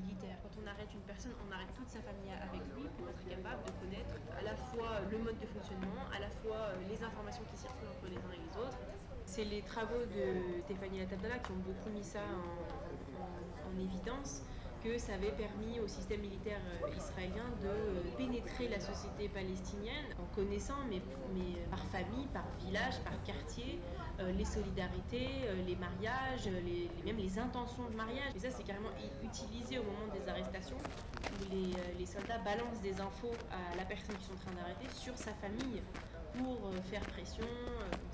militaire. 0.00 0.38
Quand 0.42 0.50
on 0.62 0.66
arrête 0.66 0.88
une 0.94 1.02
personne, 1.02 1.32
on 1.46 1.52
arrête 1.52 1.68
toute 1.74 1.88
sa 1.90 2.00
famille 2.00 2.30
avec 2.30 2.60
lui 2.74 2.88
pour 2.96 3.08
être 3.08 3.28
capable 3.28 3.62
de 3.64 3.72
connaître 3.84 4.14
à 4.38 4.42
la 4.42 4.56
fois 4.56 5.00
le 5.10 5.18
mode 5.18 5.38
de 5.38 5.46
fonctionnement, 5.46 6.08
à 6.16 6.20
la 6.20 6.30
fois 6.30 6.72
les 6.88 7.02
informations 7.04 7.44
qui 7.52 7.58
circulent 7.58 7.88
entre 7.88 8.08
les 8.08 8.16
uns 8.16 8.32
et 8.32 8.40
les 8.40 8.56
autres. 8.56 8.78
C'est 9.26 9.44
les 9.44 9.60
travaux 9.60 10.06
de 10.06 10.62
Tefani 10.66 11.00
Latabdala 11.00 11.38
qui 11.38 11.52
ont 11.52 11.62
beaucoup 11.68 11.90
mis 11.90 12.04
ça 12.04 12.22
en 13.66 13.78
évidence 13.78 14.42
que 14.82 14.98
ça 14.98 15.14
avait 15.14 15.32
permis 15.32 15.80
au 15.80 15.88
système 15.88 16.20
militaire 16.20 16.60
euh, 16.66 16.96
israélien 16.96 17.44
de 17.62 17.68
euh, 17.68 18.02
pénétrer 18.16 18.68
la 18.68 18.80
société 18.80 19.28
palestinienne 19.28 20.06
en 20.18 20.34
connaissant, 20.34 20.78
mais, 20.88 21.00
mais 21.34 21.58
par 21.70 21.84
famille, 21.86 22.26
par 22.32 22.44
village, 22.64 23.00
par 23.04 23.22
quartier, 23.24 23.80
euh, 24.20 24.30
les 24.32 24.44
solidarités, 24.44 25.28
les 25.66 25.76
mariages, 25.76 26.48
même 27.04 27.16
les 27.16 27.38
intentions 27.38 27.88
de 27.88 27.96
mariage. 27.96 28.32
Et 28.34 28.38
ça, 28.38 28.50
c'est 28.50 28.64
carrément 28.64 28.90
utilisé 29.22 29.78
au 29.78 29.84
moment 29.84 30.12
des 30.12 30.28
arrestations, 30.28 30.78
où 30.78 31.54
les, 31.54 31.72
les 31.98 32.06
soldats 32.06 32.38
balancent 32.38 32.80
des 32.82 33.00
infos 33.00 33.34
à 33.50 33.76
la 33.76 33.84
personne 33.84 34.16
qu'ils 34.16 34.26
sont 34.26 34.34
en 34.34 34.50
train 34.50 34.54
d'arrêter 34.54 34.86
sur 34.92 35.16
sa 35.16 35.32
famille 35.34 35.82
pour 36.38 36.70
faire 36.90 37.02
pression. 37.02 37.44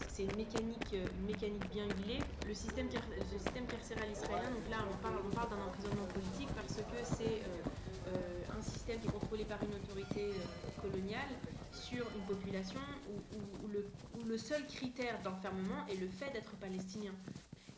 C'est 0.09 0.25
une 0.25 0.37
mécanique, 0.37 0.93
une 0.93 1.27
mécanique 1.27 1.69
bien 1.71 1.85
huilée. 1.85 2.21
Le 2.47 2.55
système, 2.55 2.87
le 2.87 3.67
carcéral 3.67 4.11
israélien, 4.11 4.51
donc 4.51 4.69
là 4.71 4.79
on 4.91 5.31
parle, 5.35 5.49
d'un 5.51 5.65
emprisonnement 5.67 6.07
politique 6.07 6.49
parce 6.55 6.77
que 6.77 6.99
c'est 7.03 7.25
euh, 7.25 8.09
euh, 8.09 8.59
un 8.59 8.63
système 8.63 9.01
qui 9.01 9.09
est 9.09 9.11
contrôlé 9.11 9.45
par 9.45 9.59
une 9.63 9.75
autorité 9.75 10.31
euh, 10.31 10.81
coloniale 10.81 11.29
sur 11.73 12.07
une 12.17 12.23
population 12.23 12.81
où, 13.11 14.19
où 14.19 14.25
le 14.25 14.39
seul 14.39 14.65
critère 14.67 15.21
d'enfermement 15.23 15.87
est 15.91 16.01
le 16.01 16.09
fait 16.09 16.33
d'être 16.33 16.53
palestinien. 16.57 17.13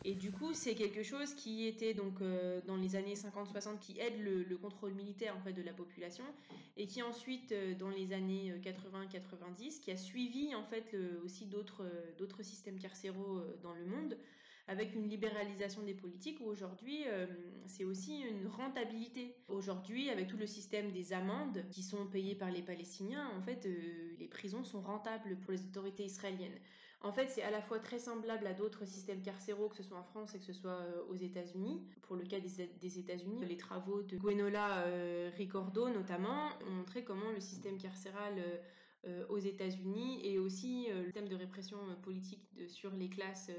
Et 0.07 0.13
du 0.13 0.31
coup, 0.31 0.53
c'est 0.53 0.73
quelque 0.73 1.03
chose 1.03 1.33
qui 1.33 1.67
était 1.67 1.93
donc 1.93 2.21
euh, 2.21 2.61
dans 2.65 2.77
les 2.77 2.95
années 2.95 3.15
50-60 3.15 3.77
qui 3.79 3.99
aide 3.99 4.17
le, 4.21 4.55
contrôle 4.55 4.93
militaire 4.93 5.35
en 5.35 5.41
fait 5.41 5.51
de 5.51 5.61
la 5.61 5.73
population 5.73 6.23
et 6.77 6.87
qui 6.87 7.03
ensuite 7.03 7.51
euh, 7.51 7.75
dans 7.75 7.89
les 7.89 8.13
années 8.13 8.53
80-90 8.63 8.69
euh, 8.69 9.81
qui 9.83 9.91
a 9.91 9.97
suivi 9.97 10.55
en 10.55 10.63
fait 10.63 10.95
aussi 11.25 11.45
d'autres 11.45 11.83
d'autres 12.17 12.41
systèmes 12.41 12.79
carcéraux 12.79 13.41
dans 13.61 13.73
le 13.73 13.85
monde 13.85 14.17
avec 14.69 14.95
une 14.95 15.09
libéralisation 15.09 15.83
des 15.83 15.93
politiques 15.93 16.39
où 16.39 16.45
aujourd'hui 16.45 17.03
c'est 17.65 17.83
aussi 17.83 18.21
une 18.21 18.47
rentabilité. 18.47 19.35
Aujourd'hui, 19.47 20.09
avec 20.09 20.27
tout 20.27 20.37
le 20.37 20.47
système 20.47 20.91
des 20.91 21.13
amendes 21.13 21.63
qui 21.71 21.83
sont 21.83 22.05
payées 22.05 22.35
par 22.35 22.51
les 22.51 22.61
Palestiniens, 22.61 23.29
en 23.37 23.41
fait, 23.41 23.65
les 24.19 24.27
prisons 24.27 24.65
sont 24.65 24.81
rentables 24.81 25.37
pour 25.37 25.53
les 25.53 25.63
autorités 25.63 26.03
israéliennes. 26.03 26.59
En 27.01 27.11
fait, 27.11 27.27
c'est 27.27 27.43
à 27.43 27.51
la 27.51 27.61
fois 27.61 27.79
très 27.79 27.99
semblable 27.99 28.47
à 28.47 28.53
d'autres 28.53 28.85
systèmes 28.85 29.21
carcéraux, 29.21 29.69
que 29.69 29.75
ce 29.75 29.83
soit 29.83 29.97
en 29.97 30.03
France 30.03 30.33
et 30.33 30.39
que 30.39 30.45
ce 30.45 30.53
soit 30.53 30.71
euh, 30.71 31.03
aux 31.09 31.15
États-Unis. 31.15 31.85
Pour 32.01 32.15
le 32.15 32.23
cas 32.25 32.39
des, 32.39 32.99
États-Unis, 32.99 33.45
les 33.45 33.57
travaux 33.57 34.01
de 34.01 34.17
Gwenola 34.17 34.79
euh, 34.79 35.29
Ricordo 35.35 35.89
notamment 35.89 36.49
ont 36.67 36.71
montré 36.71 37.03
comment 37.03 37.31
le 37.31 37.39
système 37.39 37.77
carcéral 37.77 38.33
euh, 39.05 39.25
aux 39.29 39.37
États-Unis 39.37 40.25
et 40.25 40.39
aussi 40.39 40.87
le 40.89 41.03
système 41.05 41.27
de 41.27 41.35
répression 41.35 41.77
politique 42.01 42.49
sur 42.67 42.91
les 42.95 43.09
classes 43.09 43.51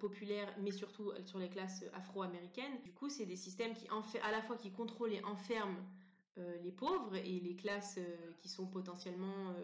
populaires, 0.00 0.52
mais 0.60 0.72
surtout 0.72 1.12
sur 1.24 1.38
les 1.38 1.48
classes 1.48 1.84
afro-américaines. 1.94 2.80
Du 2.82 2.92
coup, 2.92 3.08
c'est 3.08 3.26
des 3.26 3.36
systèmes 3.36 3.72
qui, 3.74 3.86
à 3.88 4.32
la 4.32 4.42
fois 4.42 4.56
qui 4.56 4.72
contrôlent 4.72 5.12
et 5.12 5.22
enferment 5.22 5.78
les 6.36 6.72
pauvres 6.72 7.14
et 7.14 7.38
les 7.38 7.54
classes 7.54 8.00
qui 8.38 8.48
sont 8.48 8.66
potentiellement 8.66 9.54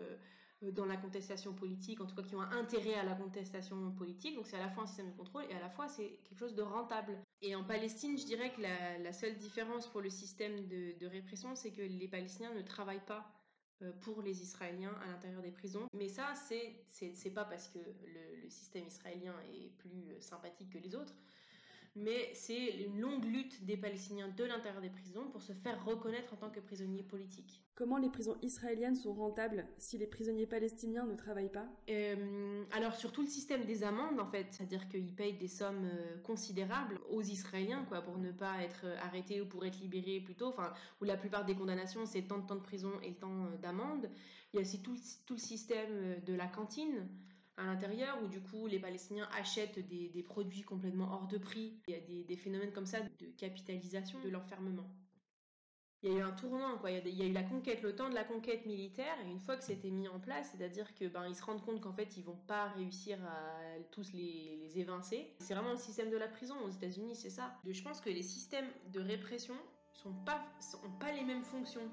dans 0.63 0.87
la 0.87 0.97
contestation 0.97 1.53
politique, 1.53 2.01
en 2.01 2.07
tout 2.07 2.15
cas 2.15 2.23
qui 2.23 2.35
ont 2.35 2.41
intérêt 2.41 2.95
à 2.95 3.05
la 3.05 3.15
contestation 3.15 3.93
politique. 3.93 4.37
Donc 4.37 4.47
c'est 4.47 4.57
à 4.57 4.61
la 4.61 4.71
fois 4.71 4.85
un 4.85 4.87
système 4.87 5.11
de 5.11 5.17
contrôle 5.17 5.45
et 5.51 5.55
à 5.55 5.61
la 5.61 5.71
fois 5.71 5.89
c'est 5.89 6.19
quelque 6.25 6.39
chose 6.39 6.55
de 6.55 6.63
rentable. 6.63 7.19
Et 7.43 7.55
en 7.55 7.65
Palestine, 7.65 8.19
je 8.19 8.25
dirais 8.25 8.53
que 8.53 8.63
la, 8.63 9.13
seule 9.13 9.37
différence 9.37 9.87
pour 9.87 10.01
le 10.01 10.11
système 10.11 10.67
de, 10.67 11.07
répression, 11.07 11.55
c'est 11.55 11.73
que 11.73 11.83
les 11.83 12.09
Palestiniens 12.09 12.55
ne 12.55 12.63
travaillent 12.63 13.05
pas 13.05 13.31
euh, 13.83 13.93
pour 14.01 14.23
les 14.23 14.43
Israéliens 14.43 14.95
à 15.05 15.07
l'intérieur 15.09 15.43
des 15.43 15.53
prisons. 15.53 15.87
Mais 15.93 16.09
ça, 16.09 16.35
c'est 16.35 16.87
c'est 16.91 17.31
pas 17.31 17.45
parce 17.45 17.69
que 17.69 17.79
le, 17.79 18.43
le, 18.43 18.49
système 18.49 18.87
israélien 18.87 19.35
est 19.53 19.69
plus 19.77 20.21
sympathique 20.21 20.71
que 20.71 20.79
les 20.79 20.95
autres, 20.95 21.15
mais 21.97 22.31
c'est 22.35 22.85
une 22.85 23.01
longue 23.01 23.25
lutte 23.25 23.65
des 23.65 23.77
Palestiniens 23.77 24.29
de 24.29 24.45
l'intérieur 24.45 24.83
des 24.83 24.91
prisons 24.91 25.29
pour 25.31 25.43
se 25.43 25.55
faire 25.55 25.83
reconnaître 25.85 26.35
en 26.35 26.37
tant 26.37 26.51
que 26.51 26.61
prisonniers 26.61 27.03
politiques. 27.03 27.63
Comment 27.75 27.97
les 27.97 28.11
prisons 28.11 28.37
israéliennes 28.43 28.97
sont 28.97 29.15
rentables 29.15 29.67
si 29.79 29.97
les 29.97 30.07
prisonniers 30.07 30.47
palestiniens 30.47 31.07
ne 31.07 31.15
travaillent 31.15 31.53
pas? 31.53 31.67
Euh, 31.89 32.65
Alors 32.73 32.95
sur 32.95 33.13
tout 33.13 33.23
le 33.23 33.29
système 33.29 33.65
des 33.65 33.83
amendes 33.83 34.21
en 34.21 34.27
fait, 34.27 34.47
c'est-à-dire 34.51 34.89
qu'ils 34.89 35.15
payent 35.15 35.39
des 35.39 35.49
sommes 35.49 35.85
euh, 35.85 36.19
considérables 36.23 37.01
aux 37.11 37.23
Israéliens 37.23 37.85
quoi 37.89 38.03
pour 38.03 38.19
ne 38.19 38.31
pas 38.31 38.63
être 38.63 38.85
euh, 38.85 38.97
arrêtés 39.01 39.41
ou 39.41 39.47
pour 39.47 39.65
être 39.65 39.81
libérés 39.81 40.21
plutôt, 40.21 40.47
enfin 40.47 40.73
où 41.01 41.05
la 41.05 41.17
plupart 41.17 41.47
des 41.47 41.55
condamnations 41.55 42.05
c'est 42.05 42.23
tant 42.23 42.39
de 42.39 42.47
temps 42.47 42.57
de 42.57 42.61
prison 42.61 42.93
et 43.03 43.15
temps 43.15 43.49
d'amende. 43.63 44.11
Il 44.53 44.57
y 44.57 44.59
a 44.59 44.63
aussi 44.63 44.83
tout, 44.83 44.97
tout 45.27 45.35
le 45.35 45.41
système 45.41 46.23
de 46.25 46.35
la 46.35 46.47
cantine 46.47 47.09
à 47.57 47.65
l'intérieur, 47.65 48.19
où 48.23 48.29
du 48.29 48.41
coup 48.41 48.67
les 48.67 48.79
Palestiniens 48.79 49.29
achètent 49.37 49.79
des, 49.89 50.23
produits 50.23 50.63
complètement 50.63 51.13
hors 51.13 51.27
de 51.27 51.39
prix. 51.39 51.81
Il 51.89 51.95
y 51.95 51.97
a 51.97 52.25
des, 52.25 52.37
phénomènes 52.37 52.73
comme 52.73 52.87
ça 52.87 53.01
de 53.01 53.27
capitalisation 53.39 54.21
de 54.21 54.29
l'enfermement. 54.29 54.89
Il 56.03 56.13
y 56.13 56.15
a 56.15 56.19
eu 56.19 56.23
un 56.23 56.33
tournant, 56.33 56.77
quoi. 56.79 56.91
Il 56.91 57.19
y, 57.19 57.23
a, 57.23 57.27
eu 57.27 57.33
la 57.33 57.43
conquête, 57.43 57.83
le 57.83 57.97
temps 57.97 58.11
de 58.11 58.15
la 58.15 58.23
conquête 58.23 58.67
militaire, 58.67 59.17
et 59.27 59.31
une 59.31 59.41
fois 59.41 59.57
que 59.57 59.65
c'était 59.65 59.91
mis 59.91 60.07
en 60.09 60.21
place, 60.21 60.53
c'est-à-dire 60.53 60.95
que 60.95 61.07
ben 61.07 61.27
ils 61.27 61.35
se 61.35 61.43
rendent 61.43 61.65
compte 61.65 61.81
qu'en 61.81 61.93
fait 61.93 62.17
ils 62.17 62.23
vont 62.23 62.37
pas 62.47 62.69
réussir 62.69 63.19
à 63.25 63.79
tous 63.91 64.13
les, 64.13 64.79
évincer. 64.79 65.35
C'est 65.41 65.55
vraiment 65.55 65.73
le 65.73 65.79
système 65.79 66.11
de 66.11 66.17
la 66.19 66.29
prison 66.29 66.55
aux 66.65 66.71
États-Unis, 66.71 67.17
c'est 67.17 67.31
ça. 67.31 67.59
Je 67.67 67.83
pense 67.83 68.01
que 68.01 68.11
les 68.11 68.23
systèmes 68.23 68.69
de 68.93 69.01
répression 69.01 69.55
sont 69.95 70.13
pas, 70.25 70.45
pas 71.01 71.13
les 71.13 71.25
mêmes 71.25 71.45
fonctions. 71.45 71.91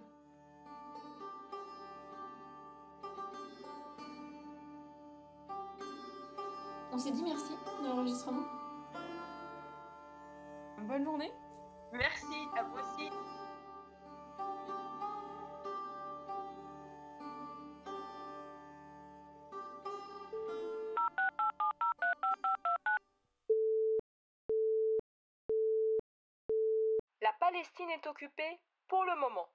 On 6.93 6.97
s'est 6.99 7.09
dit 7.09 7.23
merci 7.23 7.55
de 7.81 7.87
l'enregistrement. 7.87 8.43
Bonne 10.77 11.03
journée. 11.03 11.33
Merci, 11.91 12.47
à 12.55 12.61
vous 12.61 12.77
aussi. 12.77 13.09
La 27.23 27.33
Palestine 27.39 27.89
est 27.89 28.05
occupée 28.05 28.59
pour 28.87 29.03
le 29.03 29.15
moment. 29.19 29.49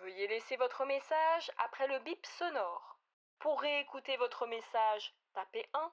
Veuillez 0.00 0.26
laisser 0.26 0.56
votre 0.56 0.84
message 0.84 1.48
après 1.58 1.86
le 1.86 2.00
bip 2.00 2.26
sonore. 2.26 2.98
Pour 3.38 3.60
réécouter 3.60 4.16
votre 4.16 4.48
message, 4.48 5.14
tapez 5.32 5.64
1. 5.74 5.92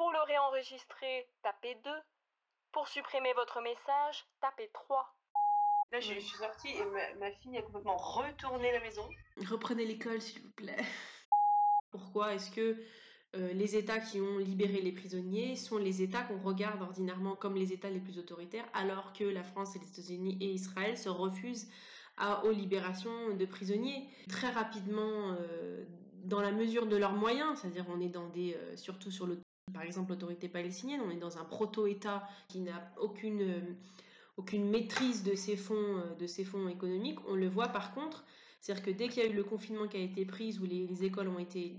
Pour 0.00 0.12
le 0.12 0.22
réenregistrer, 0.22 1.28
tapez 1.42 1.76
2. 1.84 1.90
Pour 2.72 2.88
supprimer 2.88 3.34
votre 3.34 3.60
message, 3.60 4.24
tapez 4.40 4.70
3. 4.72 5.14
Là, 5.92 6.00
je, 6.00 6.18
suis 6.18 6.38
sortie 6.38 6.68
et 6.70 6.84
ma, 7.18 7.30
fille 7.32 7.58
a 7.58 7.60
complètement 7.60 7.98
retourné 7.98 8.72
la 8.72 8.80
maison. 8.80 9.06
Reprenez 9.46 9.84
l'école, 9.84 10.22
s'il 10.22 10.40
vous 10.40 10.52
plaît. 10.52 10.82
Pourquoi 11.90 12.32
est-ce 12.32 12.50
que 12.50 12.82
euh, 13.36 13.52
les 13.52 13.76
États 13.76 14.00
qui 14.00 14.22
ont 14.22 14.38
libéré 14.38 14.80
les 14.80 14.92
prisonniers 14.92 15.54
sont 15.54 15.76
les 15.76 16.00
États 16.00 16.22
qu'on 16.22 16.38
regarde 16.38 16.80
ordinairement 16.80 17.36
comme 17.36 17.56
les 17.56 17.74
États 17.74 17.90
les 17.90 18.00
plus 18.00 18.18
autoritaires, 18.18 18.64
alors 18.72 19.12
que 19.12 19.24
la 19.24 19.42
France 19.42 19.76
et 19.76 19.80
les 19.80 19.88
États-Unis 19.88 20.38
et 20.40 20.46
Israël 20.46 20.96
se 20.96 21.10
refusent 21.10 21.70
à, 22.16 22.42
aux 22.46 22.52
libérations 22.52 23.36
de 23.36 23.44
prisonniers? 23.44 24.08
Très 24.30 24.48
rapidement 24.48 25.36
euh, 25.38 25.84
dans 26.24 26.40
la 26.40 26.52
mesure 26.52 26.86
de 26.86 26.96
leurs 26.96 27.12
moyens, 27.12 27.58
c'est-à-dire 27.58 27.84
on 27.90 28.00
est 28.00 28.08
dans 28.08 28.30
des, 28.30 28.54
euh, 28.54 28.76
surtout 28.78 29.10
sur 29.10 29.26
le 29.26 29.42
par 29.72 29.82
exemple 29.82 30.10
l'autorité 30.10 30.48
palestinienne, 30.48 31.00
on 31.06 31.10
est 31.10 31.18
dans 31.18 31.38
un 31.38 31.44
proto-État 31.44 32.28
qui 32.48 32.60
n'a 32.60 32.92
aucune, 33.00 33.42
euh, 33.42 33.60
aucune 34.36 34.68
maîtrise 34.68 35.22
de 35.22 35.34
ses, 35.34 35.56
fonds, 35.56 35.74
euh, 35.74 36.14
de 36.18 36.26
ses 36.26 36.44
fonds 36.44 36.68
économiques. 36.68 37.18
On 37.28 37.34
le 37.34 37.48
voit 37.48 37.68
par 37.68 37.94
contre, 37.94 38.24
c'est-à-dire 38.60 38.84
que 38.84 38.90
dès 38.90 39.08
qu'il 39.08 39.22
y 39.22 39.26
a 39.26 39.28
eu 39.28 39.34
le 39.34 39.44
confinement 39.44 39.88
qui 39.88 39.96
a 39.96 40.00
été 40.00 40.24
pris, 40.24 40.58
ou 40.60 40.64
les, 40.64 41.04
écoles 41.04 41.28
ont 41.28 41.38
été, 41.38 41.74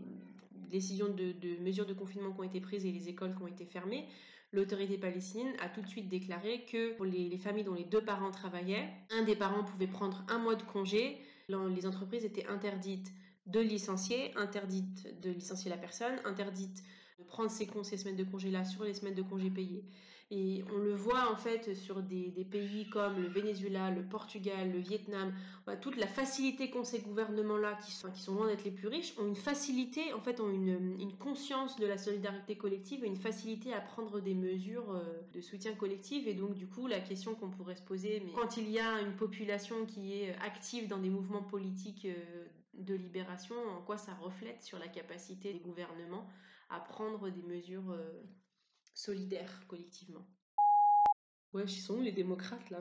décisions 0.70 1.10
de, 1.10 1.34
mesures 1.62 1.86
de 1.86 1.94
confinement 1.94 2.32
qui 2.32 2.40
ont 2.40 2.44
été 2.44 2.62
prises 2.62 2.86
et 2.86 2.92
les 2.92 3.10
écoles 3.10 3.36
qui 3.36 3.44
ont 3.44 3.48
été 3.48 3.66
fermées, 3.66 4.08
l'autorité 4.54 4.98
palestinienne 4.98 5.54
a 5.60 5.70
tout 5.70 5.82
de 5.82 5.88
suite 5.88 6.10
déclaré 6.10 6.66
que 6.66 6.94
pour 6.96 7.06
les, 7.06 7.38
familles 7.38 7.64
dont 7.64 7.74
les 7.74 7.84
deux 7.84 8.04
parents 8.04 8.32
travaillaient, 8.32 8.90
un 9.12 9.24
des 9.24 9.36
parents 9.36 9.64
pouvait 9.64 9.88
prendre 9.88 10.24
un 10.28 10.40
mois 10.40 10.56
de 10.56 10.64
congé, 10.64 11.18
les 11.50 11.86
entreprises 11.86 12.24
étaient 12.24 12.48
interdites 12.48 13.12
de 13.48 13.60
licencier, 13.60 14.36
interdites 14.38 15.20
de 15.22 15.32
licencier 15.32 15.70
la 15.70 15.78
personne, 15.78 16.14
interdites 16.26 16.84
prendre 17.28 17.50
ces, 17.50 17.68
ces 17.84 17.98
semaines 17.98 18.16
de 18.16 18.24
congé 18.24 18.52
là 18.52 18.64
sur 18.66 18.84
les 18.84 18.94
semaines 18.94 19.16
de 19.16 19.22
congé 19.22 19.50
payées. 19.50 19.84
Et 20.34 20.64
on 20.74 20.78
le 20.78 20.94
voit 20.94 21.30
en 21.30 21.36
fait 21.36 21.76
sur 21.76 22.02
des, 22.02 22.32
pays 22.50 22.88
comme 22.88 23.22
le 23.22 23.28
Venezuela, 23.28 23.92
le 23.92 24.02
Portugal, 24.02 24.72
le 24.72 24.80
Vietnam, 24.80 25.34
toute 25.82 25.98
la 25.98 26.08
facilité 26.08 26.70
qu'ont 26.70 26.86
ces 26.86 27.00
gouvernements-là, 27.00 27.78
qui 27.86 27.92
sont, 27.92 28.10
qui 28.10 28.22
sont 28.22 28.36
loin 28.36 28.48
d'être 28.48 28.64
les 28.64 28.72
plus 28.72 28.88
riches, 28.88 29.14
ont 29.20 29.28
une 29.28 29.36
facilité, 29.36 30.14
en 30.14 30.22
fait, 30.22 30.40
ont 30.40 30.50
une, 30.50 30.98
une, 31.02 31.18
conscience 31.18 31.78
de 31.78 31.86
la 31.86 31.98
solidarité 31.98 32.56
collective 32.56 33.04
et 33.04 33.08
une 33.08 33.18
facilité 33.18 33.74
à 33.74 33.82
prendre 33.82 34.22
des 34.22 34.34
mesures 34.34 34.90
euh, 34.92 35.04
de 35.34 35.42
soutien 35.42 35.74
collectif. 35.74 36.26
Et 36.28 36.34
donc, 36.34 36.56
du 36.56 36.66
coup, 36.66 36.88
la 36.88 37.02
question 37.02 37.36
qu'on 37.36 37.50
pourrait 37.50 37.76
se 37.76 37.84
poser, 37.84 38.22
mais 38.26 38.32
quand 38.32 38.56
il 38.56 38.70
y 38.72 38.80
a 38.80 39.02
une 39.02 39.18
population 39.18 39.86
qui 39.86 40.14
est 40.14 40.34
active 40.46 40.88
dans 40.88 40.98
des 40.98 41.10
mouvements 41.10 41.44
politiques 41.44 42.06
euh, 42.06 42.46
de 42.76 42.96
libération, 42.96 43.56
en 43.78 43.82
quoi 43.82 43.98
ça 43.98 44.14
reflète 44.14 44.64
sur 44.64 44.80
la 44.80 44.88
capacité 44.88 45.52
des 45.52 45.60
gouvernements 45.60 46.26
à 46.72 46.80
prendre 46.80 47.30
des 47.30 47.44
mesures 47.44 47.92
euh, 47.92 48.24
solidaires 48.94 49.64
collectivement. 49.68 50.26
Ouais, 51.54 51.64
ils 51.64 51.70
sont 51.70 51.98
où 51.98 52.02
les 52.02 52.14
démocrates 52.14 52.70
là? 52.70 52.80